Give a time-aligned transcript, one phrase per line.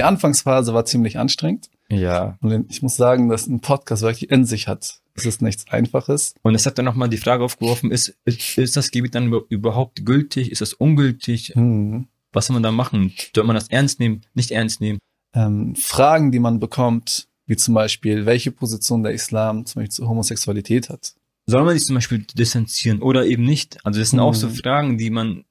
[0.00, 1.68] Die Anfangsphase war ziemlich anstrengend.
[1.90, 2.38] Ja.
[2.40, 5.02] Und ich muss sagen, dass ein Podcast wirklich in sich hat.
[5.12, 6.32] Es ist nichts Einfaches.
[6.40, 10.06] Und es hat dann nochmal die Frage aufgeworfen, ist, ist, ist das Gebiet dann überhaupt
[10.06, 10.50] gültig?
[10.50, 11.52] Ist das ungültig?
[11.54, 12.06] Hm.
[12.32, 13.12] Was soll man da machen?
[13.34, 14.22] Soll man das ernst nehmen?
[14.32, 15.00] Nicht ernst nehmen?
[15.34, 20.08] Ähm, Fragen, die man bekommt, wie zum Beispiel, welche Position der Islam zum Beispiel zur
[20.08, 21.12] Homosexualität hat.
[21.44, 23.84] Soll man sich zum Beispiel distanzieren oder eben nicht?
[23.84, 24.54] Also das sind auch so Mhm.
[24.54, 25.44] Fragen, die man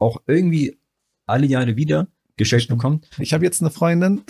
[0.00, 0.80] auch irgendwie
[1.26, 3.08] alle Jahre wieder gestellt bekommt.
[3.18, 4.22] Ich habe jetzt eine Freundin,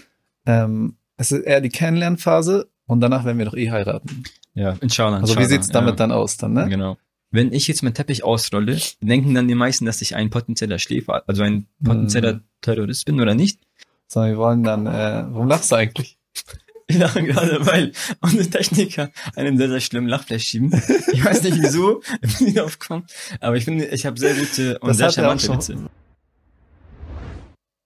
[0.47, 4.25] ähm, es ist eher die Kennenlernphase und danach werden wir doch eh heiraten.
[4.55, 5.19] Ja, inshallah.
[5.19, 5.97] Also wie inshallah, sieht's damit ja.
[5.97, 6.69] dann aus dann, ne?
[6.69, 6.97] Genau.
[7.31, 11.25] Wenn ich jetzt meinen Teppich ausrolle, denken dann die meisten, dass ich ein potenzieller Schläfer,
[11.27, 13.61] also ein potenzieller Terrorist bin oder nicht.
[14.07, 16.19] Sondern wir wollen dann, äh, warum lachst du eigentlich?
[16.87, 20.71] Ich lache gerade, weil unsere Techniker einen sehr, sehr schlimmen Lachflash schieben.
[21.13, 23.07] Ich weiß nicht wieso, ich bin nicht aufgekommen,
[23.41, 25.57] aber ich finde, ich habe sehr gute und Das sehr charmante schon.
[25.57, 25.91] Witze.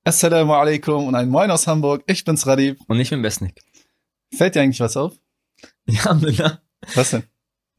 [0.04, 2.02] Assalamu alaikum und ein Moin aus Hamburg.
[2.06, 2.78] Ich bin's Radib.
[2.86, 3.60] Und ich bin Besnik.
[4.34, 5.14] Fällt dir eigentlich was auf?
[5.86, 6.62] Ja, Alhamdulillah.
[6.94, 7.24] Was denn?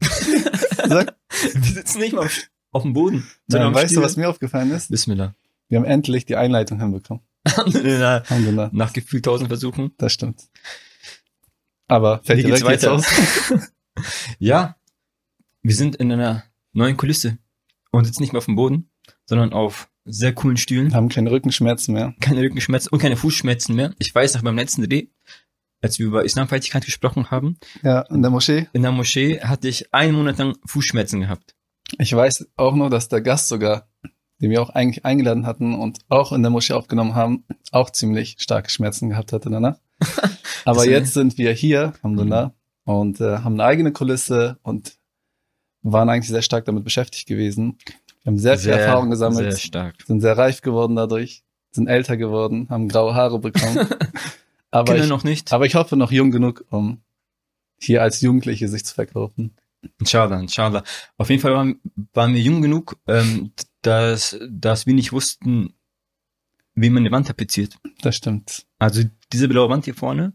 [0.00, 2.38] Sag, Wir sitzen nicht mal auf,
[2.72, 3.28] auf dem Boden.
[3.52, 4.02] am weißt du, Stiel.
[4.02, 4.90] was mir aufgefallen ist?
[4.90, 5.34] Bismillah.
[5.68, 7.22] Wir haben endlich die Einleitung hinbekommen.
[7.44, 8.16] Alhamdulillah.
[8.18, 8.70] Alhamdulillah.
[8.72, 9.92] Nach gefühlt tausend Versuchen.
[9.98, 10.42] Das stimmt.
[11.88, 12.94] Aber fällt Wie dir geht's wirklich jetzt weiter?
[13.56, 13.70] aus?
[14.38, 14.76] Ja,
[15.62, 17.38] wir sind in einer neuen Kulisse
[17.90, 18.88] und sitzen nicht mehr auf dem Boden,
[19.26, 20.94] sondern auf sehr coolen Stühlen.
[20.94, 22.14] haben keine Rückenschmerzen mehr.
[22.20, 23.94] Keine Rückenschmerzen und keine Fußschmerzen mehr.
[23.98, 25.06] Ich weiß noch beim letzten Dreh,
[25.82, 28.68] als wir über Islamfeindlichkeit gesprochen haben, Ja, in der Moschee.
[28.72, 31.54] in der Moschee hatte ich einen Monat lang Fußschmerzen gehabt.
[31.98, 33.88] Ich weiß auch noch, dass der Gast sogar,
[34.40, 38.36] den wir auch eigentlich eingeladen hatten und auch in der Moschee aufgenommen haben, auch ziemlich
[38.38, 39.78] starke Schmerzen gehabt hatte danach.
[40.64, 44.96] Aber jetzt sind wir hier, Alhamdulillah, und äh, haben eine eigene Kulisse und
[45.82, 47.78] waren eigentlich sehr stark damit beschäftigt gewesen.
[48.30, 49.96] Haben sehr viel Erfahrung gesammelt, Sehr stark.
[50.06, 51.42] sind sehr reif geworden dadurch,
[51.72, 53.88] sind älter geworden, haben graue Haare bekommen.
[54.70, 55.52] aber, Kinder ich, noch nicht.
[55.52, 57.00] aber ich hoffe noch jung genug, um
[57.80, 59.56] hier als Jugendliche sich zu verkaufen.
[59.98, 60.84] Inshallah, inshallah.
[61.16, 61.80] Auf jeden Fall waren,
[62.12, 63.50] waren wir jung genug, ähm,
[63.82, 65.74] dass, dass wir nicht wussten,
[66.76, 67.78] wie man eine Wand tapeziert.
[68.00, 68.64] Das stimmt.
[68.78, 69.02] Also
[69.32, 70.34] diese blaue Wand hier vorne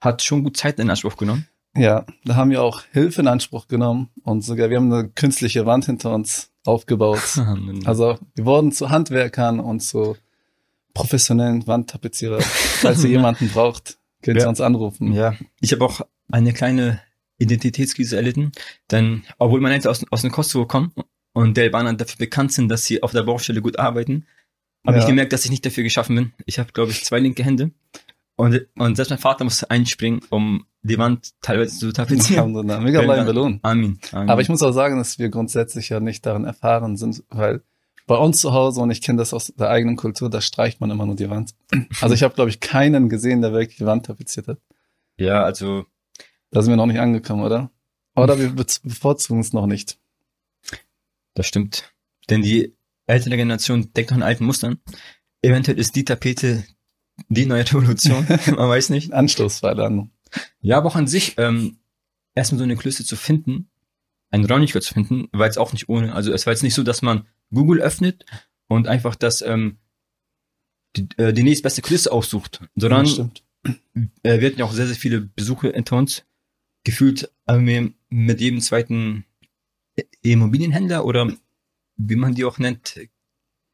[0.00, 1.46] hat schon gut Zeit in Anspruch genommen.
[1.76, 5.66] Ja, da haben wir auch Hilfe in Anspruch genommen und sogar wir haben eine künstliche
[5.66, 7.20] Wand hinter uns aufgebaut.
[7.84, 10.16] Also, Also wir wurden zu Handwerkern und zu
[10.94, 12.40] professionellen Wandtapezierer.
[12.80, 14.48] Falls ihr jemanden braucht, könnt ihr Ja.
[14.48, 15.12] uns anrufen.
[15.12, 16.00] ja, ich habe auch
[16.30, 17.00] eine kleine
[17.38, 18.52] Identitätskrise erlitten,
[18.90, 20.92] denn obwohl meine Eltern aus, aus dem Kosovo kommen
[21.34, 24.26] und der Albaner dafür bekannt sind, dass sie auf der Baustelle gut arbeiten,
[24.86, 25.02] habe Ja.
[25.02, 26.32] ich gemerkt, dass ich nicht dafür geschaffen bin.
[26.46, 27.72] Ich habe, glaube ich, zwei linke Hände
[28.36, 32.52] und, und selbst mein Vater musste einspringen, um die Wand teilweise zu tapezieren.
[33.06, 33.60] Mega belohnen.
[33.62, 33.98] Amin.
[34.12, 34.30] Amin.
[34.30, 37.62] Aber ich muss auch sagen, dass wir grundsätzlich ja nicht darin erfahren sind, weil
[38.06, 40.90] bei uns zu Hause, und ich kenne das aus der eigenen Kultur, da streicht man
[40.92, 41.54] immer nur die Wand.
[42.00, 44.58] Also ich habe, glaube ich, keinen gesehen, der wirklich die Wand tapeziert hat.
[45.16, 45.86] ja, also
[46.52, 47.70] Da sind wir noch nicht angekommen, oder?
[48.14, 49.98] Oder wir be- bevorzugen es noch nicht.
[51.34, 51.92] Das stimmt.
[52.30, 52.74] Denn die
[53.06, 54.78] ältere Generation denkt noch in alten Mustern.
[55.42, 56.64] Eventuell ist die Tapete
[57.28, 58.26] die neue Revolution.
[58.46, 59.12] Man weiß nicht.
[59.12, 60.10] Anstoßpfeile an.
[60.60, 61.78] Ja, aber auch an sich, ähm,
[62.34, 63.68] erstmal so eine Klöße zu finden,
[64.30, 66.14] eine Räumlichkeit zu finden, war jetzt auch nicht ohne.
[66.14, 68.24] Also es war jetzt nicht so, dass man Google öffnet
[68.68, 69.78] und einfach das, ähm,
[70.96, 73.44] die, äh, die nächstbeste Kulisse aussucht, sondern stimmt.
[74.22, 76.24] äh, wir hatten ja auch sehr, sehr viele Besuche hinter uns.
[76.84, 79.24] Gefühlt haben wir mit jedem zweiten
[80.22, 81.32] Immobilienhändler oder
[81.96, 83.00] wie man die auch nennt,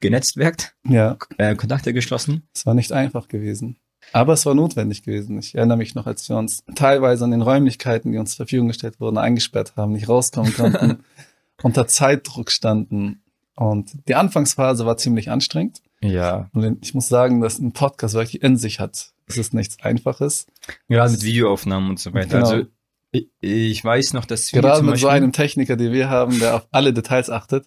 [0.02, 2.46] genetzwerkt, Ja, äh, Kontakte geschlossen.
[2.54, 3.76] es war nicht einfach gewesen.
[4.12, 5.38] Aber es war notwendig gewesen.
[5.38, 8.68] Ich erinnere mich noch, als wir uns teilweise an den Räumlichkeiten, die uns zur Verfügung
[8.68, 10.98] gestellt wurden, eingesperrt haben, nicht rauskommen konnten,
[11.62, 13.22] unter Zeitdruck standen.
[13.54, 15.80] Und die Anfangsphase war ziemlich anstrengend.
[16.02, 16.50] Ja.
[16.52, 19.12] Und ich muss sagen, dass ein Podcast wirklich in sich hat.
[19.26, 20.46] Es ist nichts Einfaches.
[20.88, 22.38] Gerade mit Videoaufnahmen und so weiter.
[22.40, 22.50] Genau.
[22.50, 22.66] Also
[23.12, 26.38] ich, ich weiß noch, dass wir Gerade mit so Beispiel, einem Techniker, den wir haben,
[26.40, 27.66] der auf alle Details achtet,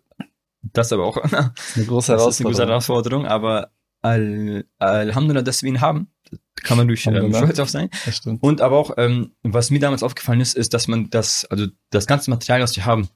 [0.74, 3.24] das aber auch, eine große das ist eine große Herausforderung.
[3.24, 3.72] Herausforderung, aber
[4.02, 6.08] al, Alhamdulillah, dass wir ihn haben,
[6.64, 7.90] kann man durch ähm, stolz auf sein.
[8.06, 8.22] Das.
[8.26, 12.08] Und aber auch, ähm, was mir damals aufgefallen ist, ist, dass man das, also das
[12.08, 13.10] ganze Material, was wir haben,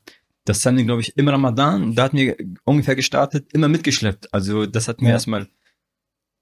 [0.45, 4.33] das haben wir, glaube ich, im Ramadan, da hatten wir ungefähr gestartet, immer mitgeschleppt.
[4.33, 5.15] Also das hatten wir Ja.
[5.15, 5.47] erstmal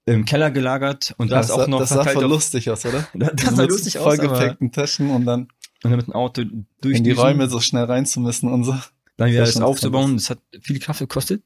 [0.06, 3.06] im Keller gelagert und da ist auch noch das sah voll lustig aus, oder?
[3.14, 5.48] Das So sah lustig aus, und vollgepackten Taschen und dann
[5.82, 6.42] dann mit dem Auto
[6.80, 8.74] durch in die Räume so schnell reinzumüssen und so.
[9.18, 11.42] Dann wieder Das aufzubauen, das hat viel Kraft gekostet.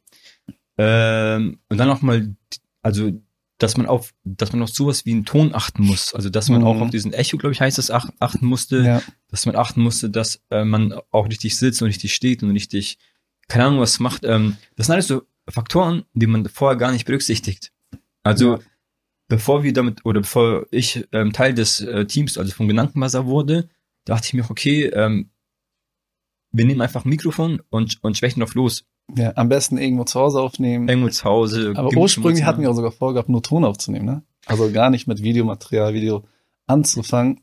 [0.78, 2.34] Ähm, und dann auch mal,
[2.82, 3.12] also,
[3.58, 6.14] dass man auf, dass man auf sowas wie einen Ton achten muss.
[6.14, 6.66] Also, dass man Mhm.
[6.66, 9.82] auch auf diesen Echo, glaube ich, heißt das, ach, achten musste, Ja, dass man achten
[9.82, 12.98] musste, dass äh, man auch richtig sitzt und richtig steht und richtig,
[13.48, 14.24] keine Ahnung, was macht.
[14.24, 17.72] Ähm, das sind alles so Faktoren, die man vorher gar nicht berücksichtigt.
[18.22, 18.60] Also, Ja.
[19.28, 23.69] bevor wir damit, oder bevor ich ähm, Teil des äh, Teams, also vom Gedankenbazar wurde,
[24.04, 25.30] dachte ich mir, okay, ähm,
[26.52, 28.84] wir nehmen einfach ein Mikrofon und, und sprechen drauf los.
[29.16, 30.88] Ja, am besten irgendwo zu Hause aufnehmen.
[30.88, 31.72] Irgendwo zu Hause.
[31.76, 34.22] Aber ursprünglich hatten wir auch sogar vorgehabt, nur Ton aufzunehmen, ne?
[34.46, 36.25] Also gar nicht mit Videomaterial, Video
[36.66, 37.40] anzufangen.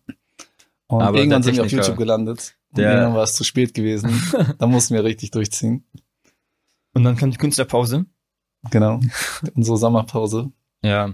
[0.87, 2.55] Und Aber irgendwann sind wir auf YouTube gelandet.
[2.71, 4.21] Und der- irgendwann war es zu spät gewesen.
[4.57, 5.83] da mussten wir richtig durchziehen.
[6.93, 8.05] Und dann kam die Künstlerpause.
[8.71, 8.99] Genau.
[9.55, 10.51] Unsere Sommerpause,
[10.83, 11.13] Ja.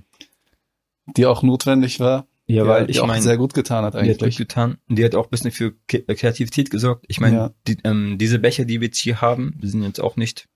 [1.18, 2.28] die auch notwendig war.
[2.48, 4.38] Ja, weil die ich meine, sehr gut getan hat die hat gut eigentlich.
[4.38, 4.78] getan.
[4.88, 7.06] Die hat auch ein bisschen für Ke- Kreativität gesorgt.
[7.08, 7.52] Ich meine, Ja.
[7.68, 10.48] die, ähm, diese Becher, die wir jetzt hier haben, die sind jetzt auch nicht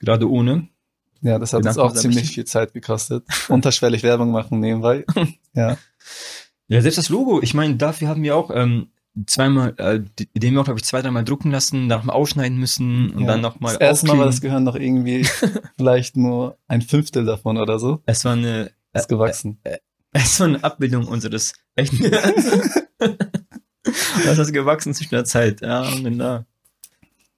[0.00, 0.68] gerade ohne.
[1.22, 3.24] Ja, das hat uns auch ziemlich viel Zeit gekostet.
[3.48, 5.04] Unterschwellig Werbung machen nebenbei.
[5.54, 5.76] Ja.
[6.68, 8.88] Ja, selbst das Logo, ich meine, dafür haben wir auch ähm,
[9.26, 10.00] zweimal, äh,
[10.34, 13.26] den wir auch, glaube ich, zwei, dreimal drucken lassen, dann nochmal ausschneiden müssen und ja.
[13.26, 14.40] dann nochmal Das erste Mal war das.
[14.40, 15.24] Gehirn noch irgendwie
[15.76, 18.00] vielleicht nur ein Fünftel davon oder so.
[18.06, 19.58] Es war eine, Ist gewachsen.
[20.12, 22.10] Es war eine Abbildung unseres echten
[24.24, 26.44] Das ist gewachsen zwischen der Zeit, ja, genau.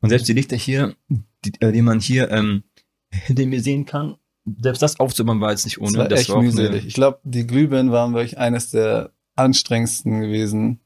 [0.01, 2.65] Und selbst die Lichter hier, die, äh, die man hier ähm,
[3.11, 4.17] hinter mir sehen kann,
[4.61, 5.93] selbst das aufzubauen war jetzt nicht ohne.
[5.93, 6.87] Das war echt auch eine- mühselig.
[6.87, 10.81] Ich glaube, die Glühbirnen waren wirklich eines der anstrengendsten gewesen.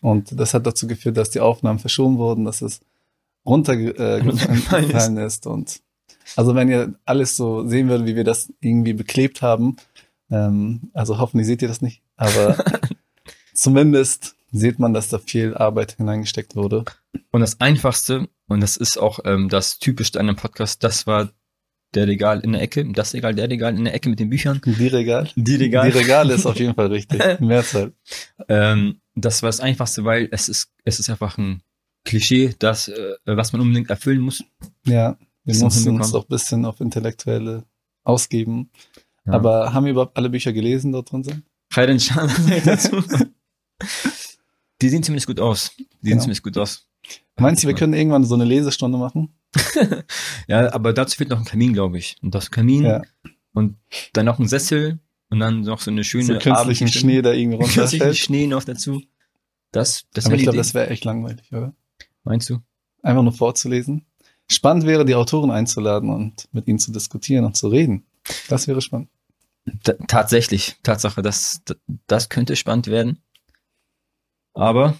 [0.00, 2.80] Und das hat dazu geführt, dass die Aufnahmen verschoben wurden, dass es
[3.44, 4.86] runtergefallen äh, Runtergefallen ist.
[4.92, 5.46] gefallen ist.
[5.46, 5.80] Und
[6.36, 9.76] also wenn ihr alles so sehen würdet, wie wir das irgendwie beklebt haben,
[10.30, 12.56] ähm, also hoffentlich seht ihr das nicht, aber
[13.54, 16.84] zumindest sieht man, dass da viel Arbeit hineingesteckt wurde.
[17.30, 21.30] Und das Einfachste, und das ist auch ähm, das Typischste an einem Podcast, das war
[21.94, 24.60] der Regal in der Ecke, das Regal, der Regal in der Ecke mit den Büchern.
[24.64, 25.28] Die Regal.
[25.34, 27.20] Die Die Regale ist auf jeden Fall richtig.
[27.40, 27.92] Mehrzahl.
[28.48, 31.62] Ähm, das war das Einfachste, weil es ist, es ist einfach ein
[32.04, 34.44] Klischee, das, äh, was man unbedingt erfüllen muss.
[34.86, 37.64] Ja, wir mussten uns auch ein bisschen auf Intellektuelle
[38.04, 38.70] ausgeben.
[39.30, 39.36] Ja.
[39.36, 41.42] Aber haben wir überhaupt alle Bücher gelesen, dort drin sind?
[41.72, 42.30] Khairan Shan
[42.64, 43.02] dazu.
[44.82, 45.72] Die sehen ziemlich gut aus.
[45.76, 46.22] Die sehen Genau.
[46.22, 46.86] ziemlich gut aus.
[47.38, 49.34] Meinst du, wir können irgendwann so eine Lesestunde machen?
[50.48, 52.16] Ja, aber dazu fehlt noch ein Kamin, glaube ich.
[52.22, 53.02] Und das Kamin Ja.
[53.52, 53.76] und
[54.12, 54.98] dann noch ein Sessel
[55.28, 56.88] und dann noch so eine schöne So künstlichen.
[56.88, 58.16] Schnee, der irgendwie Künstlichen runterfällt.
[58.18, 59.00] Schnee noch dazu.
[59.72, 61.72] Das, das Aber wäre ich glaube, das wäre echt langweilig, oder?
[62.24, 62.58] Meinst du?
[63.02, 64.04] Einfach nur vorzulesen.
[64.50, 68.04] Spannend wäre, die Autoren einzuladen und mit ihnen zu diskutieren und zu reden.
[68.48, 69.08] Das wäre spannend.
[69.84, 71.62] Ta- tatsächlich, Tatsache, das,
[72.06, 73.22] das, könnte spannend werden.
[74.54, 74.96] Aber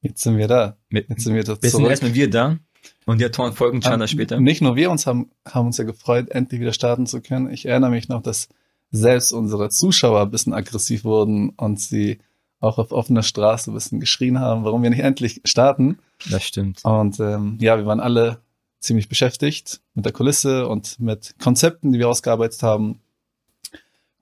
[0.00, 0.76] Jetzt sind wir da.
[0.90, 2.58] Jetzt sind wir da jetzt sind erstmal wir da
[3.06, 4.38] und die Autoren folgen schon Ähm, später.
[4.40, 7.50] Nicht nur wir uns haben, haben uns ja gefreut, endlich wieder starten zu können.
[7.50, 8.48] Ich erinnere mich noch, dass
[8.90, 12.18] selbst unsere Zuschauer ein bisschen aggressiv wurden und sie
[12.60, 15.98] auch auf offener Straße ein bisschen geschrien haben, warum wir nicht endlich starten.
[16.30, 16.84] Das stimmt.
[16.84, 18.40] Und ähm, ja, wir waren alle
[18.80, 23.00] ziemlich beschäftigt mit der Kulisse und mit Konzepten, die wir ausgearbeitet haben.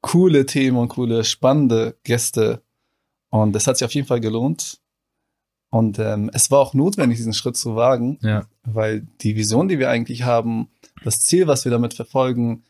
[0.07, 2.63] Coole Themen und coole, spannende Gäste.
[3.31, 4.79] Und das hat sich auf jeden Fall gelohnt.
[5.71, 8.47] Und ähm, es war auch notwendig, diesen Schritt zu wagen, Ja.
[8.63, 10.69] weil die Vision, die wir eigentlich haben,
[11.03, 12.63] das Ziel, was wir damit verfolgen,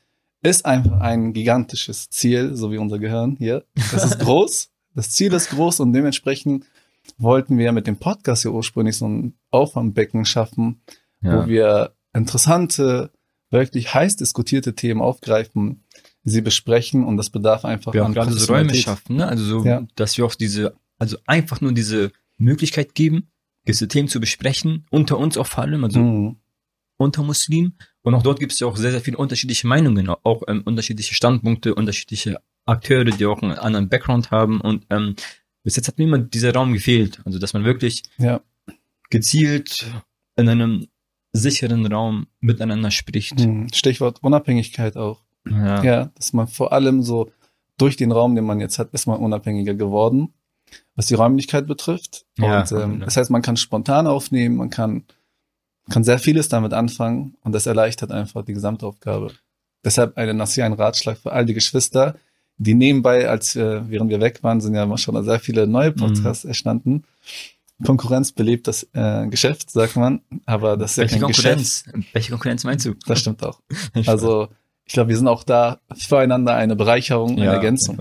[0.43, 3.65] ist einfach ein gigantisches Ziel, so wie unser Gehirn hier.
[3.93, 6.65] Das ist groß, das Ziel ist groß und dementsprechend
[7.19, 10.81] wollten wir mit dem Podcast hier ursprünglich so ein Auffangbecken schaffen,
[11.21, 11.43] ja.
[11.45, 13.11] wo wir interessante,
[13.51, 15.85] wirklich heiß diskutierte Themen aufgreifen,
[16.29, 19.27] sie besprechen und das bedarf einfach wir an gerade so Räume schaffen, ne?
[19.29, 19.87] Also so, Ja.
[19.95, 23.29] dass wir auch diese, also einfach nur diese Möglichkeit geben,
[23.65, 26.37] gewisse Themen zu besprechen, unter uns auch vor allem, also Mhm.
[26.99, 27.79] unter Muslimen.
[28.03, 31.15] Und auch dort gibt es ja auch sehr, sehr viele unterschiedliche Meinungen, auch ähm, unterschiedliche
[31.15, 34.61] Standpunkte, unterschiedliche Akteure, die auch einen anderen Background haben.
[34.61, 35.15] Und ähm,
[35.63, 37.21] bis jetzt hat mir immer dieser Raum gefehlt.
[37.25, 38.41] Also, dass man wirklich Ja.
[39.11, 39.87] gezielt
[40.37, 40.87] in einem
[41.33, 43.39] sicheren Raum miteinander spricht.
[43.41, 43.69] Mhm.
[43.73, 45.23] Stichwort Unabhängigkeit auch.
[45.49, 45.83] Ja.
[45.83, 47.31] Ja, dass man vor allem so
[47.79, 50.33] durch den Raum, den man jetzt hat, ist man unabhängiger geworden,
[50.95, 52.25] was die Räumlichkeit betrifft.
[52.39, 53.05] Ja, und ähm, ja.
[53.05, 55.05] das heißt, man kann spontan aufnehmen, man kann,
[55.91, 59.33] kann sehr vieles damit anfangen und das erleichtert einfach die Gesamtaufgabe.
[59.85, 62.17] Deshalb eine Nassi, ein Ratschlag für all die Geschwister,
[62.59, 66.45] die nebenbei, als wir, während wir weg waren, sind ja schon sehr viele neue Podcasts
[66.45, 66.49] Mhm.
[66.51, 67.05] entstanden.
[67.85, 71.85] Konkurrenz belebt das äh, Geschäft, sagt man, aber das ist ja Welche kein Geschäft.
[71.85, 72.07] Konkurrenz?
[72.15, 72.95] Welche Konkurrenz meinst du?
[73.07, 73.61] Das stimmt auch.
[74.07, 74.49] Also
[74.87, 77.99] ich glaube, wir sind auch da füreinander eine Bereicherung, eine Ja, Ergänzung.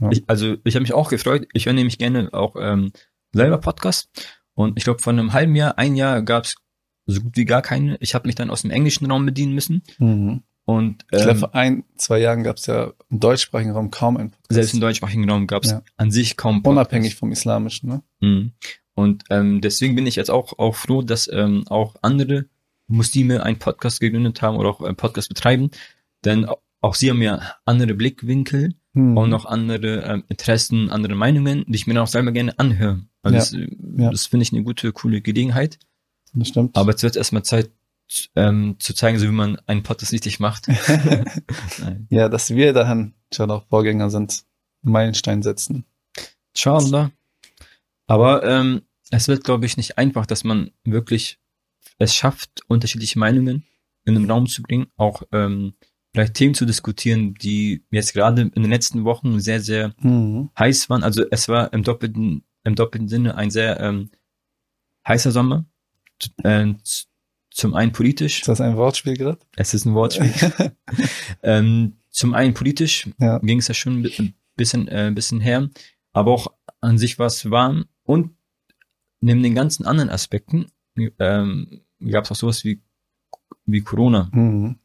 [0.00, 0.10] Ja.
[0.10, 1.46] Ich, also ich habe mich auch gefreut.
[1.52, 2.92] Ich höre nämlich gerne auch ähm,
[3.32, 4.08] selber Podcast.
[4.54, 6.56] Und ich glaube, vor einem halben Jahr, ein Jahr gab es
[7.06, 7.96] so gut wie gar keine.
[8.00, 9.82] Ich habe mich dann aus dem englischen Raum bedienen müssen.
[9.98, 10.42] Mhm.
[10.66, 14.16] Und Ich glaube, ähm, vor ein, zwei Jahren gab es ja im deutschsprachigen Raum kaum
[14.16, 14.52] einen Podcast.
[14.54, 15.82] selbst im deutschsprachigen Raum gab es Ja.
[15.98, 16.72] an sich kaum Podcasts.
[16.72, 18.02] Unabhängig vom Islamischen, ne?
[18.20, 18.52] Mhm.
[18.94, 22.46] Und ähm, deswegen bin ich jetzt auch, auch froh, dass ähm, auch andere
[22.86, 25.70] Muslime einen Podcast gegründet haben oder auch einen Podcast betreiben.
[26.24, 26.46] Denn
[26.80, 29.16] auch sie haben ja andere Blickwinkel Hm.
[29.16, 33.04] und noch andere ähm, Interessen, andere Meinungen, die ich mir dann auch selber gerne anhöre.
[33.22, 33.40] Also Ja.
[33.40, 34.10] das, äh, Ja.
[34.10, 35.78] das finde ich eine gute, coole Gelegenheit.
[36.32, 36.76] Das stimmt.
[36.76, 37.70] Aber jetzt wird erstmal Zeit,
[38.36, 40.66] ähm, zu zeigen, so wie man einen Podcast richtig macht.
[42.10, 44.44] Ja, dass wir dahin schon auch Vorgänger sind,
[44.82, 45.84] Meilenstein setzen.
[46.54, 47.10] Inshallah.
[48.06, 51.38] Aber ähm, es wird, glaube ich, nicht einfach, dass man wirklich
[51.98, 53.64] es schafft, unterschiedliche Meinungen
[54.04, 55.74] in den Raum zu bringen, auch ähm,
[56.14, 60.48] vielleicht Themen zu diskutieren, die jetzt gerade in den letzten Wochen sehr, sehr Mhm.
[60.58, 61.02] heiß waren.
[61.02, 64.10] Also es war im doppelten, im doppelten Sinne ein sehr ähm,
[65.06, 65.66] heißer Sommer.
[66.44, 66.72] Äh,
[67.50, 69.38] zum einen politisch, Ist das ein Wortspiel gerade?
[69.56, 70.32] es ist ein Wortspiel.
[71.42, 73.38] ähm, zum einen politisch Ja.
[73.40, 75.68] ging es ja schon ein bi- ein bisschen, äh, ein bisschen her,
[76.12, 76.46] aber auch
[76.80, 78.30] an sich war es warm und
[79.20, 80.66] neben den ganzen anderen Aspekten
[81.18, 82.80] ähm, gab es auch sowas wie,
[83.66, 84.30] wie Corona.
[84.32, 84.78] Mhm.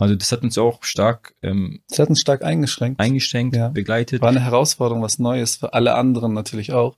[0.00, 3.00] Also das hat uns auch stark ähm, Das hat uns stark eingeschränkt.
[3.00, 3.68] eingeschränkt, Ja.
[3.68, 4.22] begleitet.
[4.22, 6.96] War eine Herausforderung, was Neues für alle anderen natürlich auch.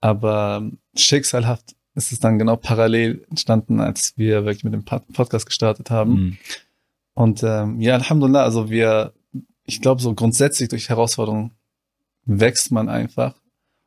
[0.00, 5.46] Aber schicksalhaft ist es dann genau parallel entstanden, als wir wirklich mit dem Pod- Podcast
[5.46, 6.12] gestartet haben.
[6.12, 6.38] Mhm.
[7.14, 9.14] Und ähm, ja, Alhamdulillah, also wir,
[9.64, 11.52] ich glaube, so grundsätzlich durch Herausforderungen
[12.26, 13.34] wächst man einfach.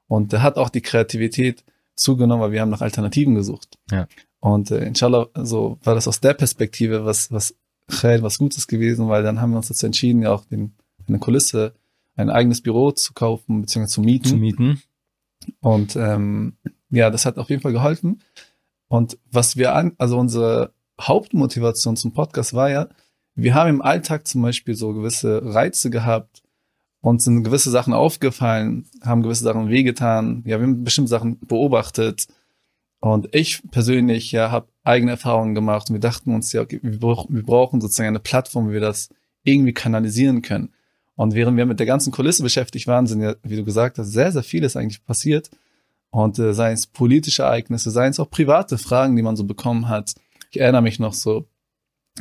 [0.08, 1.63] Und da hat auch die Kreativität
[1.96, 3.77] zugenommen, weil wir haben nach Alternativen gesucht.
[3.91, 4.08] Ja.
[4.39, 7.53] Und äh, inshallah, so war das aus der Perspektive was, was
[7.89, 10.74] Khair, was Gutes gewesen, weil dann haben wir uns dazu entschieden, ja auch den,
[11.08, 11.74] eine Kulisse,
[12.15, 14.27] ein eigenes Büro zu kaufen, beziehungsweise zu mieten.
[14.27, 14.81] Zu mieten.
[15.62, 16.53] Und ähm,
[16.89, 18.22] ja, das hat auf jeden Fall geholfen.
[18.88, 22.89] Und was wir an, also unsere Hauptmotivation zum Podcast war ja,
[23.36, 26.43] wir haben im Alltag zum Beispiel so gewisse Reize gehabt,
[27.01, 32.27] uns sind gewisse Sachen aufgefallen, haben gewisse Sachen wehgetan, ja, wir haben bestimmte Sachen beobachtet.
[33.00, 37.00] Und ich persönlich ja habe eigene Erfahrungen gemacht und wir dachten uns ja, okay, wir,
[37.00, 39.10] brauch, wir brauchen sozusagen eine Plattform, wie wir das
[39.43, 40.74] irgendwie kanalisieren können.
[41.15, 44.12] Und während wir mit der ganzen Kulisse beschäftigt waren, sind ja, wie du gesagt hast,
[44.12, 45.50] sehr, sehr vieles eigentlich passiert.
[46.12, 49.89] Und äh, seien es politische Ereignisse, seien es auch private Fragen, die man so bekommen
[49.89, 50.15] hat.
[50.50, 51.46] Ich erinnere mich noch so,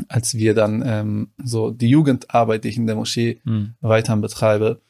[0.09, 3.75] als wir dann ähm, so die Jugendarbeit, die ich in der Moschee Mhm.
[3.81, 4.81] weiterhin betreibe,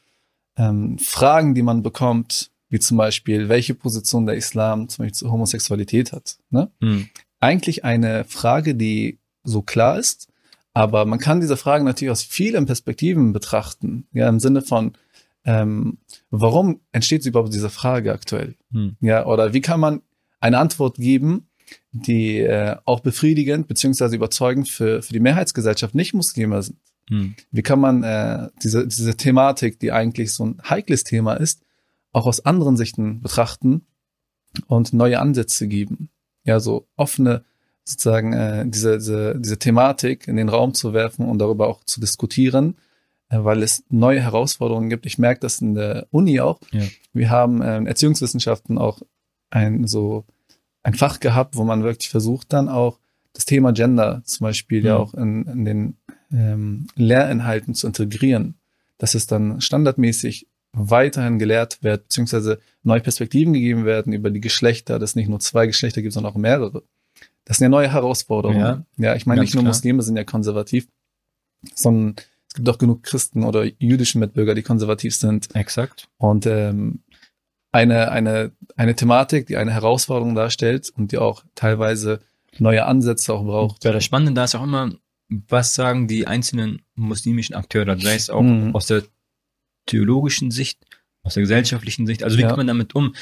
[0.57, 5.31] ähm, Fragen, die man bekommt, wie zum Beispiel, welche Position der Islam zum Beispiel zur
[5.31, 6.37] Homosexualität hat.
[6.49, 6.69] Ne?
[6.79, 7.09] Mhm.
[7.39, 10.27] Eigentlich eine Frage, die so klar ist,
[10.73, 14.07] aber man kann diese Fragen natürlich aus vielen Perspektiven betrachten.
[14.13, 14.93] Ja, im Sinne von,
[15.45, 15.97] ähm,
[16.29, 18.55] warum entsteht überhaupt diese Frage aktuell?
[18.69, 18.97] Mhm.
[19.01, 20.01] Ja, oder wie kann man
[20.39, 21.47] eine Antwort geben,
[21.91, 26.77] die äh, auch befriedigend beziehungsweise überzeugend für, für die Mehrheitsgesellschaft nicht Muslime sind?
[27.09, 27.35] Mhm.
[27.51, 31.61] Wie kann man äh, diese, diese Thematik, die eigentlich so ein heikles Thema ist,
[32.11, 33.85] auch aus anderen Sichten betrachten
[34.67, 36.09] und neue Ansätze geben?
[36.43, 37.43] Ja, so offene,
[37.83, 41.99] sozusagen, äh, diese, diese, diese Thematik in den Raum zu werfen und darüber auch zu
[41.99, 42.77] diskutieren,
[43.29, 45.05] äh, weil es neue Herausforderungen gibt.
[45.05, 46.59] Ich merke das in der Uni auch.
[46.71, 46.83] Ja.
[47.13, 49.01] Wir haben äh, in Erziehungswissenschaften auch
[49.49, 50.25] ein so
[50.83, 52.99] ein Fach gehabt, wo man wirklich versucht, dann auch
[53.33, 55.01] das Thema Gender zum Beispiel ja Mhm.
[55.01, 55.97] auch in, in den
[56.31, 58.55] ähm, Lehrinhalten zu integrieren,
[58.97, 64.99] dass es dann standardmäßig weiterhin gelehrt wird, beziehungsweise neue Perspektiven gegeben werden über die Geschlechter,
[64.99, 66.83] dass es nicht nur zwei Geschlechter gibt, sondern auch mehrere.
[67.45, 68.59] Das sind ja neue Herausforderungen.
[68.59, 69.71] Ja, Ja, ich meine, nicht nur klar.
[69.73, 70.87] Muslime sind ja konservativ,
[71.73, 72.15] sondern
[72.47, 75.53] es gibt auch genug Christen oder jüdische Mitbürger, die konservativ sind.
[75.55, 76.07] Exakt.
[76.17, 77.03] Und ähm,
[77.71, 82.19] eine, eine, eine Thematik, die eine Herausforderung darstellt und die auch teilweise
[82.57, 83.83] neue Ansätze auch braucht.
[83.83, 84.91] Bei der Spannende da ist auch immer,
[85.27, 88.75] was sagen die einzelnen muslimischen Akteure, sei es auch Mhm.
[88.75, 89.03] aus der
[89.89, 90.79] theologischen Sicht,
[91.23, 92.47] aus der gesellschaftlichen Sicht, also wie Ja.
[92.49, 93.13] geht man damit um?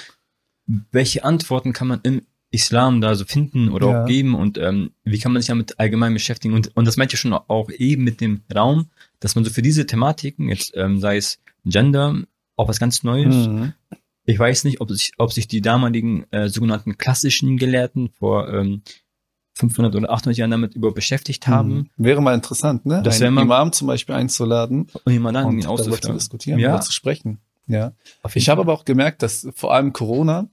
[0.92, 2.22] Welche Antworten kann man im
[2.52, 4.04] Islam da so finden oder Ja.
[4.04, 6.54] auch geben und ähm, wie kann man sich damit allgemein beschäftigen?
[6.54, 9.62] Und, und das meint ja schon auch eben mit dem Raum, dass man so für
[9.62, 12.22] diese Thematiken, jetzt ähm, sei es Gender,
[12.56, 13.74] auch was ganz Neues, Mhm.
[14.26, 18.82] ich weiß nicht, ob sich, ob sich die damaligen äh, sogenannten klassischen Gelehrten vor ähm,
[19.58, 21.90] 500 oder 800 Jahren damit über beschäftigt haben Mhm.
[21.98, 23.02] Wäre mal interessant, ne?
[23.04, 26.70] Das wäre mal- Imam zum Beispiel einzuladen und jemand dann und darüber zu diskutieren, Ja.
[26.70, 27.40] darüber zu sprechen.
[27.68, 27.92] Ja.
[28.34, 30.48] Ich habe aber auch gemerkt, dass vor allem Corona,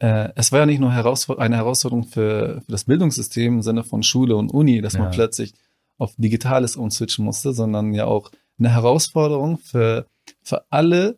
[0.00, 4.02] äh, es war ja nicht nur eine Herausforderung für, für das Bildungssystem im Sinne von
[4.02, 5.10] Schule und Uni, dass man Ja.
[5.10, 5.54] plötzlich
[5.98, 10.06] auf Digitales umswitchen musste, sondern ja auch eine Herausforderung für,
[10.42, 11.16] für alle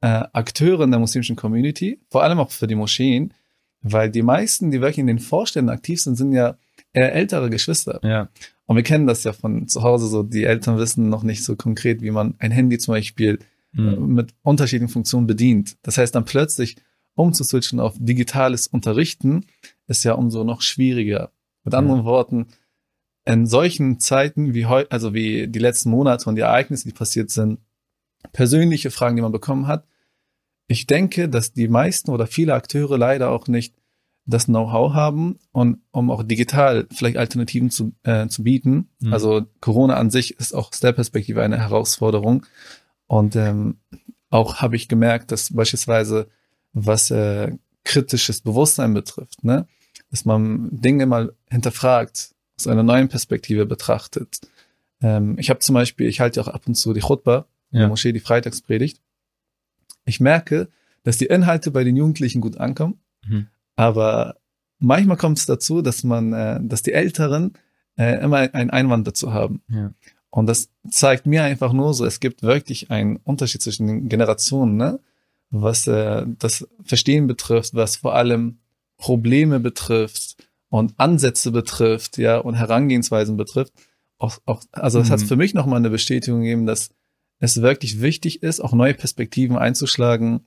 [0.00, 3.34] äh, Akteure in der muslimischen Community, vor allem auch für die Moscheen,
[3.82, 6.56] weil die meisten, die wirklich in den Vorständen aktiv sind, sind ja
[6.92, 8.00] eher ältere Geschwister.
[8.02, 8.28] Ja,
[8.66, 11.56] Und wir kennen das ja von zu Hause so, die Eltern wissen noch nicht so
[11.56, 13.38] konkret, wie man ein Handy zum Beispiel
[13.72, 14.14] mhm.
[14.14, 15.76] mit unterschiedlichen Funktionen bedient.
[15.82, 16.76] Das heißt, dann plötzlich
[17.14, 19.46] umzuswitchen auf digitales Unterrichten
[19.86, 21.30] ist ja umso noch schwieriger.
[21.64, 22.46] Mit anderen Worten,
[23.24, 27.30] in solchen Zeiten wie heute, also wie die letzten Monate und die Ereignisse, die passiert
[27.30, 27.58] sind,
[28.32, 29.84] persönliche Fragen, die man bekommen hat,
[30.68, 33.74] ich denke, dass die meisten oder viele Akteure leider auch nicht
[34.26, 38.90] das Know-how haben und um auch digital vielleicht Alternativen zu, äh, zu bieten.
[39.00, 39.12] Mhm.
[39.14, 42.44] Also Corona an sich ist auch aus der Perspektive eine Herausforderung.
[43.06, 43.78] Und ähm,
[44.28, 46.28] auch habe ich gemerkt, dass beispielsweise
[46.74, 49.66] was äh, kritisches Bewusstsein betrifft, ne,
[50.10, 54.40] dass man Dinge mal hinterfragt, aus einer neuen Perspektive betrachtet.
[55.00, 57.80] Ähm, ich habe zum Beispiel, ich halte auch ab und zu die Chutba, ja.
[57.80, 59.00] der Moschee, die Freitagspredigt.
[60.08, 60.68] Ich merke,
[61.04, 63.48] dass die Inhalte bei den Jugendlichen gut ankommen, mhm.
[63.78, 64.34] Aber
[64.80, 67.52] manchmal kommt es dazu, dass man, äh, dass die Älteren
[67.96, 69.62] äh, immer einen Einwand dazu haben.
[69.68, 69.92] Ja.
[70.30, 74.76] Und das zeigt mir einfach nur so, es gibt wirklich einen Unterschied zwischen den Generationen,
[74.76, 74.98] ne?
[75.50, 78.58] was äh, das Verstehen betrifft, was vor allem
[78.96, 80.36] Probleme betrifft
[80.70, 83.72] und Ansätze betrifft, ja, und Herangehensweisen betrifft.
[84.18, 85.12] Auch, auch, also das mhm.
[85.12, 86.90] hat für mich nochmal eine Bestätigung gegeben, dass
[87.38, 90.40] es wirklich wichtig ist, auch neue Perspektiven einzuschlagen,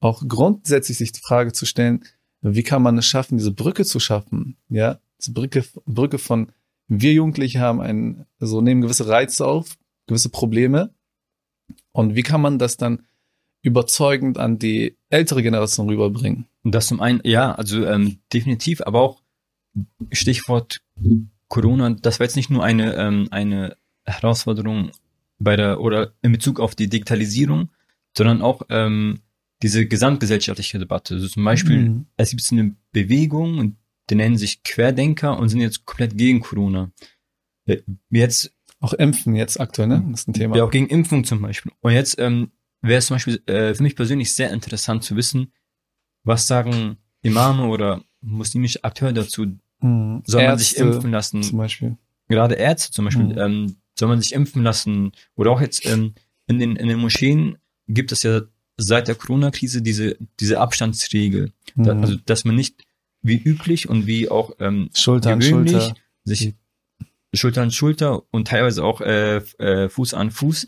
[0.00, 2.04] auch grundsätzlich sich die Frage zu stellen,
[2.42, 4.56] wie kann man es schaffen, diese Brücke zu schaffen?
[4.68, 6.52] Ja, diese Brücke, Brücke von
[6.88, 10.92] wir Jugendliche haben ein, so nehmen gewisse Reize auf, gewisse Probleme.
[11.92, 13.06] Und wie kann man das dann
[13.62, 16.46] überzeugend an die ältere Generation rüberbringen?
[16.62, 19.22] Das zum einen, ja, also ähm, definitiv, aber auch
[20.12, 20.82] Stichwort
[21.48, 24.90] Corona, das war jetzt nicht nur eine, ähm, eine Herausforderung
[25.38, 27.70] bei der oder in Bezug auf die Digitalisierung,
[28.16, 29.20] sondern auch ähm,
[29.62, 31.14] diese gesamtgesellschaftliche Debatte.
[31.14, 32.06] Also zum Beispiel, mhm.
[32.16, 33.76] es gibt eine Bewegung und
[34.10, 36.92] die nennen sich Querdenker und sind jetzt komplett gegen Corona.
[37.66, 37.78] Äh,
[38.10, 40.04] jetzt auch Impfen jetzt aktuell, ne?
[40.10, 40.56] Das ist ein Thema.
[40.56, 41.72] Ja, auch gegen Impfung zum Beispiel.
[41.80, 42.50] Und jetzt ähm,
[42.82, 45.52] wäre es zum Beispiel äh, für mich persönlich sehr interessant zu wissen,
[46.22, 49.46] was sagen Imame oder muslimische Akteure dazu?
[49.80, 50.22] Mhm.
[50.26, 51.42] Soll Ärzte man sich impfen lassen?
[51.42, 51.96] Zum Beispiel.
[52.28, 53.24] Gerade Ärzte zum Beispiel.
[53.24, 53.38] Mhm.
[53.38, 55.12] Ähm, soll man sich impfen lassen?
[55.34, 56.14] Oder auch jetzt ähm,
[56.46, 58.42] in den in den Moscheen gibt es ja
[58.76, 61.52] seit der Corona-Krise diese, diese Abstandsregel.
[61.74, 61.84] Mhm.
[61.84, 62.84] Da, also, dass man nicht
[63.22, 66.54] wie üblich und wie auch ähm, Schulter an Schulter sich
[67.32, 70.66] Schulter an Schulter und teilweise auch äh, äh, Fuß an Fuß,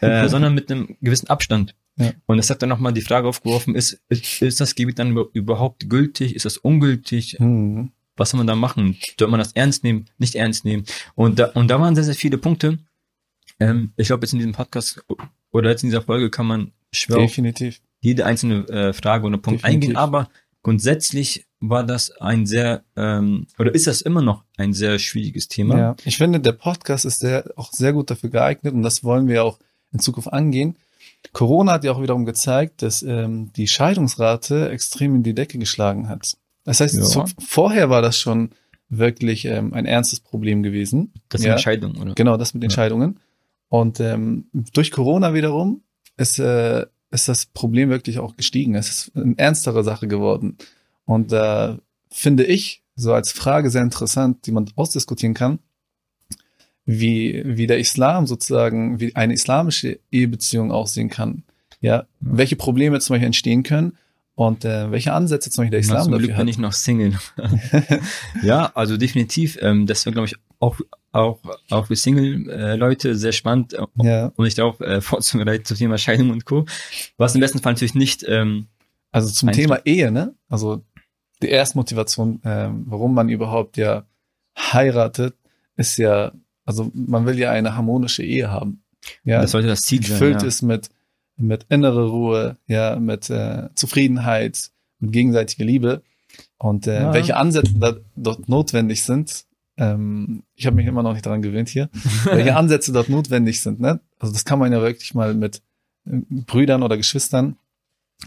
[0.00, 1.74] äh, sondern mit einem gewissen Abstand.
[1.96, 2.12] Ja.
[2.26, 5.88] Und das hat dann nochmal die Frage aufgeworfen, ist, ist, ist das Gebiet dann überhaupt
[5.88, 6.34] gültig?
[6.34, 7.38] Ist das ungültig?
[7.38, 7.92] Mhm.
[8.16, 8.96] Was soll man da machen?
[9.18, 10.06] Soll man das ernst nehmen?
[10.18, 10.84] Nicht ernst nehmen?
[11.14, 12.78] Und da, und da waren sehr, sehr viele Punkte.
[13.60, 15.04] Ähm, ich glaube, jetzt in diesem Podcast
[15.50, 17.80] oder jetzt in dieser Folge kann man schwer Definitiv.
[18.00, 19.88] jede einzelne äh, Frage oder Punkt Definitiv.
[19.88, 20.28] eingehen, aber
[20.62, 25.78] grundsätzlich war das ein sehr, ähm, oder ist das immer noch ein sehr schwieriges Thema.
[25.78, 29.28] Ja, ich finde, der Podcast ist sehr, auch sehr gut dafür geeignet und das wollen
[29.28, 29.58] wir auch
[29.92, 30.76] in Zukunft angehen.
[31.32, 36.08] Corona hat ja auch wiederum gezeigt, dass ähm, die Scheidungsrate extrem in die Decke geschlagen
[36.08, 36.36] hat.
[36.66, 37.04] Das heißt, ja.
[37.04, 38.50] zu, vorher war das schon
[38.88, 41.12] wirklich ähm, ein ernstes Problem gewesen.
[41.28, 41.52] Das ja.
[41.52, 42.14] Entscheidungen, oder?
[42.14, 43.14] Genau, das mit Entscheidungen.
[43.14, 43.20] Ja.
[43.68, 45.82] Und ähm, durch Corona wiederum
[46.16, 48.74] ist, äh, ist das Problem wirklich auch gestiegen.
[48.74, 50.58] Es ist eine ernstere Sache geworden.
[51.04, 51.76] Und äh,
[52.10, 55.60] finde ich so als Frage sehr interessant, die man ausdiskutieren kann,
[56.84, 61.44] wie, wie der Islam sozusagen, wie eine islamische Ehebeziehung aussehen kann.
[61.80, 63.96] Ja, welche Probleme zum Beispiel entstehen können
[64.36, 67.18] und äh, welche Ansätze zum Beispiel der Islam Na, zum Glück bin ich noch Single.
[68.42, 69.58] ja, also definitiv.
[69.60, 70.78] Ähm, das wäre, glaube ich, auch
[71.16, 74.32] auch, auch für Single-Leute sehr spannend, äh, ja.
[74.36, 76.66] um sich darauf äh, vorzubereiten zum Thema Scheidung und Co.
[77.16, 78.24] Was im besten Fall natürlich nicht.
[78.28, 78.66] Ähm,
[79.12, 80.34] also zum Thema Ehe, ne?
[80.50, 80.84] Also
[81.42, 84.04] die erste Motivation, ähm, warum man überhaupt ja
[84.58, 85.34] heiratet,
[85.76, 86.32] ist ja,
[86.66, 88.82] also man will ja eine harmonische Ehe haben.
[89.24, 90.12] Ja, das sollte das Ziel sein.
[90.12, 90.48] Gefüllt ja.
[90.48, 90.90] ist mit,
[91.36, 96.02] mit innere Ruhe, ja, mit äh, Zufriedenheit, mit gegenseitiger Liebe.
[96.58, 97.14] Und äh, ja.
[97.14, 99.44] welche Ansätze da dort notwendig sind,
[99.78, 101.90] ähm, ich habe mich immer noch nicht daran gewöhnt hier,
[102.24, 103.80] welche Ansätze dort notwendig sind.
[103.80, 104.00] Ne?
[104.18, 105.62] Also das kann man ja wirklich mal mit
[106.06, 107.56] äh, Brüdern oder Geschwistern,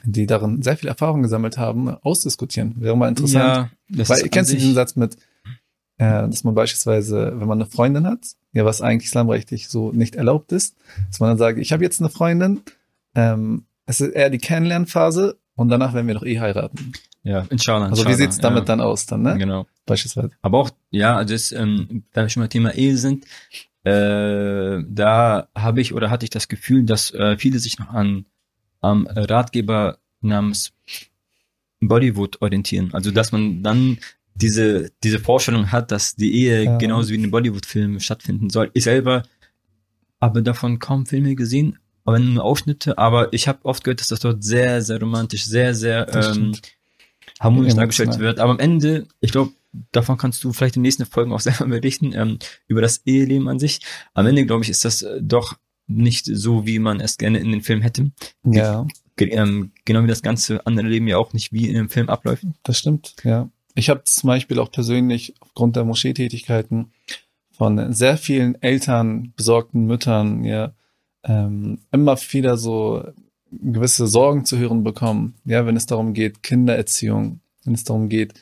[0.04, 2.76] die darin sehr viel Erfahrung gesammelt haben, ausdiskutieren.
[2.78, 3.72] Wäre mal interessant.
[3.90, 5.16] Ja, Weil, kennst du diesen Satz mit,
[5.98, 10.16] äh, dass man beispielsweise, wenn man eine Freundin hat, ja, was eigentlich islamrechtlich so nicht
[10.16, 10.76] erlaubt ist,
[11.10, 12.62] dass man dann sagt, ich habe jetzt eine Freundin,
[13.16, 16.94] ähm, es ist eher die Kennenlernphase und danach werden wir doch eh heiraten.
[17.24, 17.86] Ja, inshallah.
[17.86, 18.66] Also inshallah, wie sieht's damit ja.
[18.66, 19.38] dann aus dann, ne?
[19.38, 19.68] Genau.
[19.86, 20.32] Beispielsweise.
[20.42, 23.26] Aber auch, ja, also das, ähm, da wir schon mal Thema Ehe sind,
[23.84, 28.26] äh, da habe ich oder hatte ich das Gefühl, dass äh, viele sich noch an
[28.82, 30.74] am Ratgeber namens
[31.82, 32.94] Bollywood orientieren.
[32.94, 33.98] Also dass man dann
[34.36, 36.78] diese diese Vorstellung hat, dass die Ehe ja.
[36.78, 38.70] genauso wie in einem Bollywood-Film stattfinden soll.
[38.74, 39.24] Ich selber
[40.22, 42.98] habe davon kaum Filme gesehen, aber nur Ausschnitte.
[42.98, 46.56] Aber ich habe oft gehört, dass das dort sehr sehr romantisch, sehr sehr ähm,
[47.40, 48.40] harmonisch dargestellt wird.
[48.40, 49.52] Aber am Ende, ich glaube,
[49.92, 53.48] davon kannst du vielleicht in den nächsten Folgen auch selber berichten, ähm, über das Eheleben
[53.48, 53.82] an sich.
[54.14, 55.54] Am Ende, glaube ich, ist das äh, doch
[55.88, 58.12] nicht so, wie man es gerne in den Film hätte.
[58.44, 61.90] Ja, Ge ähm, genau wie das ganze andere Leben ja auch nicht wie in dem
[61.90, 62.46] Film abläuft.
[62.64, 63.50] das stimmt, ja.
[63.76, 66.92] Ich habe zum Beispiel auch persönlich aufgrund der Moscheetätigkeiten
[67.52, 70.74] von sehr vielen Eltern, besorgten Müttern, ja,
[71.24, 73.04] ähm, immer wieder so
[73.52, 78.34] gewisse Sorgen zu hören bekommen, ja, wenn es darum geht, Kindererziehung, wenn es darum geht,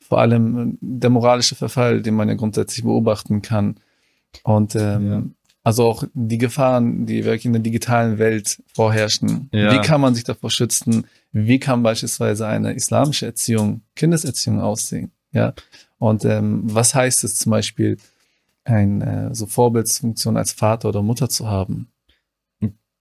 [0.00, 3.76] vor allem äh, der moralische Verfall, den man ja grundsätzlich beobachten kann.
[4.42, 5.22] Und ähm, Ja.
[5.64, 9.48] also auch die Gefahren, die wirklich in der digitalen Welt vorherrschen.
[9.52, 9.72] Ja.
[9.72, 11.06] Wie kann man sich davor schützen?
[11.32, 15.10] Wie kann beispielsweise eine islamische Erziehung, Kindeserziehung aussehen?
[15.32, 15.54] Ja.
[15.98, 17.96] Und ähm, was heißt es zum Beispiel,
[18.64, 21.88] ein äh, so Vorbildsfunktion als Vater oder Mutter zu haben?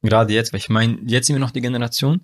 [0.02, 2.22] Gerade jetzt, weil ich meine, jetzt sind wir noch die Generation,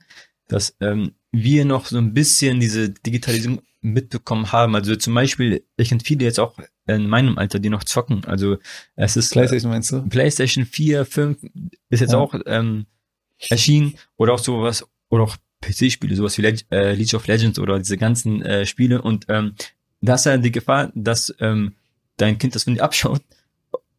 [0.48, 4.76] dass ähm, wir noch so ein bisschen diese Digitalisierung mitbekommen haben.
[4.76, 6.58] Also zum Beispiel, ich kenne viele jetzt auch
[6.88, 8.24] in meinem Alter, die noch zocken.
[8.26, 8.58] Also
[8.96, 10.02] es ist PlayStation meinst du?
[10.08, 11.38] PlayStation 4, 5
[11.90, 12.18] ist jetzt Ja.
[12.20, 12.86] auch ähm,
[13.50, 17.78] erschienen oder auch sowas oder auch PC-Spiele, sowas wie Leg äh, League of Legends oder
[17.80, 19.56] diese ganzen äh, Spiele und ähm,
[20.02, 21.74] da ist ja die Gefahr, dass ähm,
[22.18, 23.22] dein Kind das von dir abschaut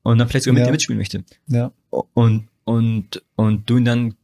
[0.03, 0.67] und dann vielleicht sogar mit Ja.
[0.67, 4.15] dir mitspielen möchte Ja, und und und du ihn dann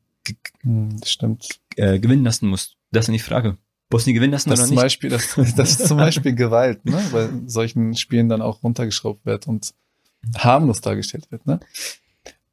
[0.63, 1.61] hm, stimmt.
[1.77, 2.77] äh, gewinnen lassen musst.
[2.91, 3.57] Das ist die Frage.
[3.91, 4.83] Musst du ihn gewinnen lassen Das oder zum nicht?
[4.85, 7.01] Beispiel, das, das ist zum Beispiel Gewalt, ne?
[7.13, 9.73] Bei solchen Spielen dann auch runtergeschraubt wird und
[10.37, 11.61] harmlos dargestellt wird, ne?